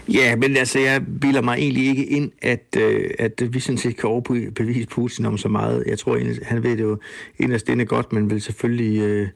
[0.08, 3.96] Ja, men altså, jeg bilder mig egentlig ikke ind, at, øh, at vi sådan set
[3.96, 5.84] kan overbevise Putin om så meget.
[5.86, 6.98] Jeg tror han ved det jo
[7.38, 9.28] inderst inde godt, men vil selvfølgelig øh,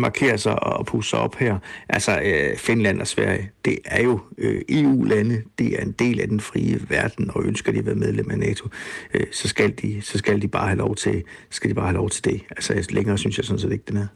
[0.00, 1.58] markere sig og pusse sig op her.
[1.88, 6.28] Altså, øh, Finland og Sverige, det er jo øh, EU-lande, det er en del af
[6.28, 8.68] den frie verden, og ønsker de at være medlem af NATO,
[9.14, 11.96] øh, så, skal de, så skal de bare have lov til, skal de bare have
[11.96, 12.42] lov til det.
[12.50, 14.06] Altså, længere synes jeg sådan set ikke, den er.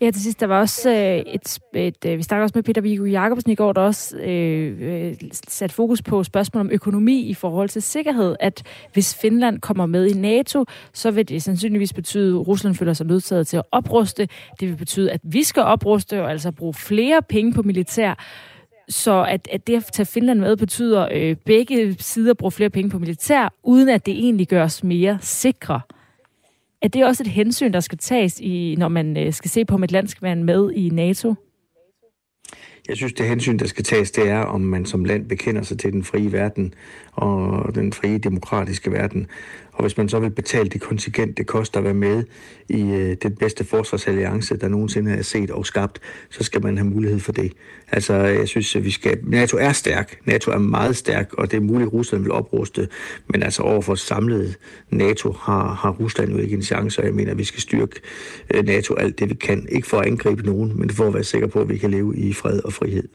[0.00, 2.80] Ja, til sidst, der var også øh, et, et, øh, vi snakkede også med Peter
[2.80, 7.34] Viggo Jacobsen i går, der også øh, øh sat fokus på spørgsmål om økonomi i
[7.34, 12.40] forhold til sikkerhed, at hvis Finland kommer med i NATO, så vil det sandsynligvis betyde,
[12.40, 14.28] at Rusland føler sig nødsaget til at opruste.
[14.60, 18.14] Det vil betyde, at vi skal opruste og altså bruge flere penge på militær.
[18.88, 22.70] Så at, at det at tage Finland med betyder, at øh, begge sider bruger flere
[22.70, 25.80] penge på militær, uden at det egentlig gør os mere sikre.
[26.82, 29.74] Er det også et hensyn, der skal tages, i, når man øh, skal se på,
[29.74, 31.34] om et land skal være med i NATO?
[32.88, 35.78] Jeg synes, det hensyn, der skal tages, det er, om man som land bekender sig
[35.78, 36.74] til den frie verden
[37.18, 39.26] og den frie demokratiske verden.
[39.72, 42.24] Og hvis man så vil betale det kontingent, det koster at være med
[42.68, 46.00] i øh, den bedste forsvarsalliance, der nogensinde er set og skabt,
[46.30, 47.52] så skal man have mulighed for det.
[47.92, 49.18] Altså, jeg synes, at vi skal...
[49.22, 50.18] NATO er stærk.
[50.24, 52.88] NATO er meget stærk, og det er muligt, at Rusland vil opruste.
[53.28, 54.56] Men altså, overfor samlet
[54.90, 58.00] NATO har, har Rusland jo ikke en chance, og jeg mener, at vi skal styrke
[58.54, 59.66] øh, NATO alt det, vi kan.
[59.68, 62.16] Ikke for at angribe nogen, men for at være sikre på, at vi kan leve
[62.16, 63.08] i fred og frihed.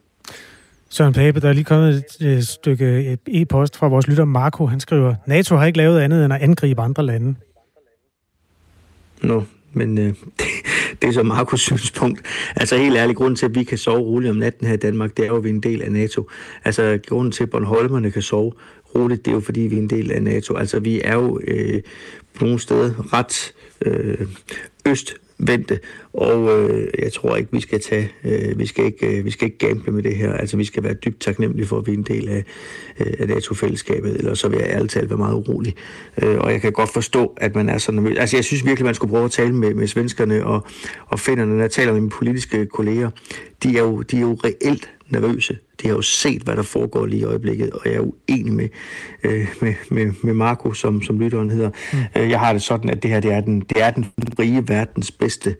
[0.93, 4.65] Søren Pape, der er lige kommet et stykke e-post fra vores lytter Marco.
[4.65, 7.35] Han skriver, NATO har ikke lavet andet end at angribe andre lande.
[9.21, 9.41] Nå, no,
[9.73, 10.05] men øh,
[10.39, 10.47] det,
[11.01, 12.21] det er så Marcos synspunkt.
[12.55, 15.17] Altså helt ærlig, grund til, at vi kan sove roligt om natten her i Danmark,
[15.17, 16.29] det er jo, at vi er en del af NATO.
[16.65, 18.53] Altså grunden til, at Bornholmerne kan sove
[18.95, 20.55] roligt, det er jo, fordi vi er en del af NATO.
[20.55, 21.81] Altså vi er jo øh,
[22.33, 24.27] på nogle steder ret øh,
[24.85, 25.79] østvendte,
[26.13, 29.45] og øh, jeg tror ikke, vi skal tage, øh, vi skal ikke, øh, vi skal
[29.45, 30.33] ikke gamble med det her.
[30.33, 32.43] Altså, vi skal være dybt taknemmelige for, at vi er en del af,
[32.99, 35.75] øh, af NATO-fællesskabet, eller så vil jeg ærligt talt være meget urolig.
[36.21, 38.17] Øh, og jeg kan godt forstå, at man er så nervøs.
[38.17, 40.67] Altså, jeg synes virkelig, man skulle prøve at tale med, med svenskerne og,
[41.07, 41.53] og finderne.
[41.53, 43.09] Når jeg taler med mine politiske kolleger,
[43.63, 45.57] de er jo, de er jo reelt nervøse.
[45.81, 48.69] De har jo set, hvad der foregår lige i øjeblikket, og jeg er uenig med,
[49.23, 51.69] øh, med, med, med Marco, som, som lytteren hedder.
[51.93, 51.99] Mm.
[52.21, 54.05] Øh, jeg har det sådan, at det her det er den, det er den
[54.39, 55.55] rige verdens bedste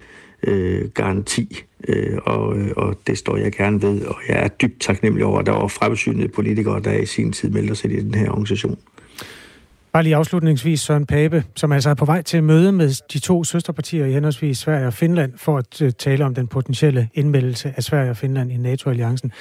[0.48, 4.82] øh, garanti, øh, og, øh, og det står jeg gerne ved, og jeg er dybt
[4.82, 8.16] taknemmelig over, at der var fremsynede politikere, der i sin tid meldte sig i den
[8.16, 8.78] her organisation.
[9.94, 13.20] Bare lige afslutningsvis Søren Pape, som altså er på vej til at møde med de
[13.20, 17.74] to søsterpartier i henholdsvis Sverige og Finland for at øh, tale om den potentielle indmeldelse
[17.78, 19.32] af Sverige og Finland i NATO-alliancen.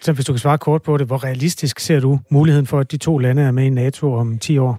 [0.00, 2.92] Så hvis du kan svare kort på det, hvor realistisk ser du muligheden for, at
[2.92, 4.78] de to lande er med i NATO om 10 år?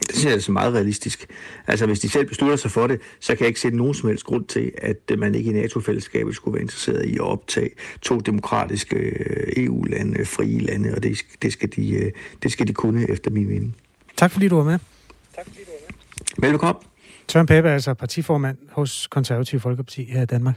[0.00, 1.26] Det synes jeg er så meget realistisk.
[1.66, 4.08] Altså, hvis de selv beslutter sig for det, så kan jeg ikke se nogen som
[4.08, 7.70] helst grund til, at man ikke i NATO-fællesskabet skulle være interesseret i at optage
[8.02, 12.72] to demokratiske øh, EU-lande, frie lande, og det, det, skal de, øh, det skal de
[12.74, 13.76] kunne efter min mening.
[14.16, 14.78] Tak fordi du var med.
[16.38, 16.82] Velkommen.
[17.28, 20.54] Søren Pape er altså partiformand hos Konservative Folkeparti her i Danmark.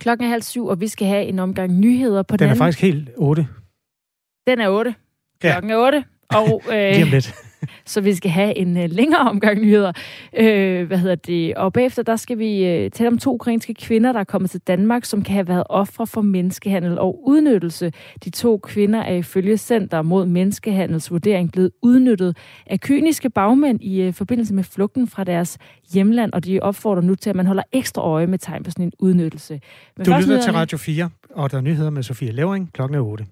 [0.00, 2.38] Klokken er halv syv, og vi skal have en omgang nyheder på den.
[2.38, 3.48] Den er anden- faktisk helt 8.
[4.46, 4.94] Den er 8.
[5.42, 5.52] Ja.
[5.52, 6.04] Klokken er 8.
[6.34, 7.34] Og, øh, Lige om lidt.
[7.92, 9.92] så vi skal have en øh, længere omgang nyheder.
[10.36, 11.54] Øh, hvad hedder det?
[11.54, 14.60] Og bagefter, der skal vi øh, tale om to ukrainske kvinder, der er kommet til
[14.60, 17.92] Danmark, som kan have været ofre for menneskehandel og udnyttelse.
[18.24, 24.00] De to kvinder er ifølge Center mod Menneskehandels vurdering blevet udnyttet af kyniske bagmænd i
[24.00, 25.58] øh, forbindelse med flugten fra deres
[25.92, 28.84] hjemland, og de opfordrer nu til, at man holder ekstra øje med tegn på sådan
[28.84, 29.60] en udnyttelse.
[29.96, 30.52] Men Du lytter til.
[30.52, 33.26] Radio 4, og der er nyheder med Sofie Levering klokken er 8.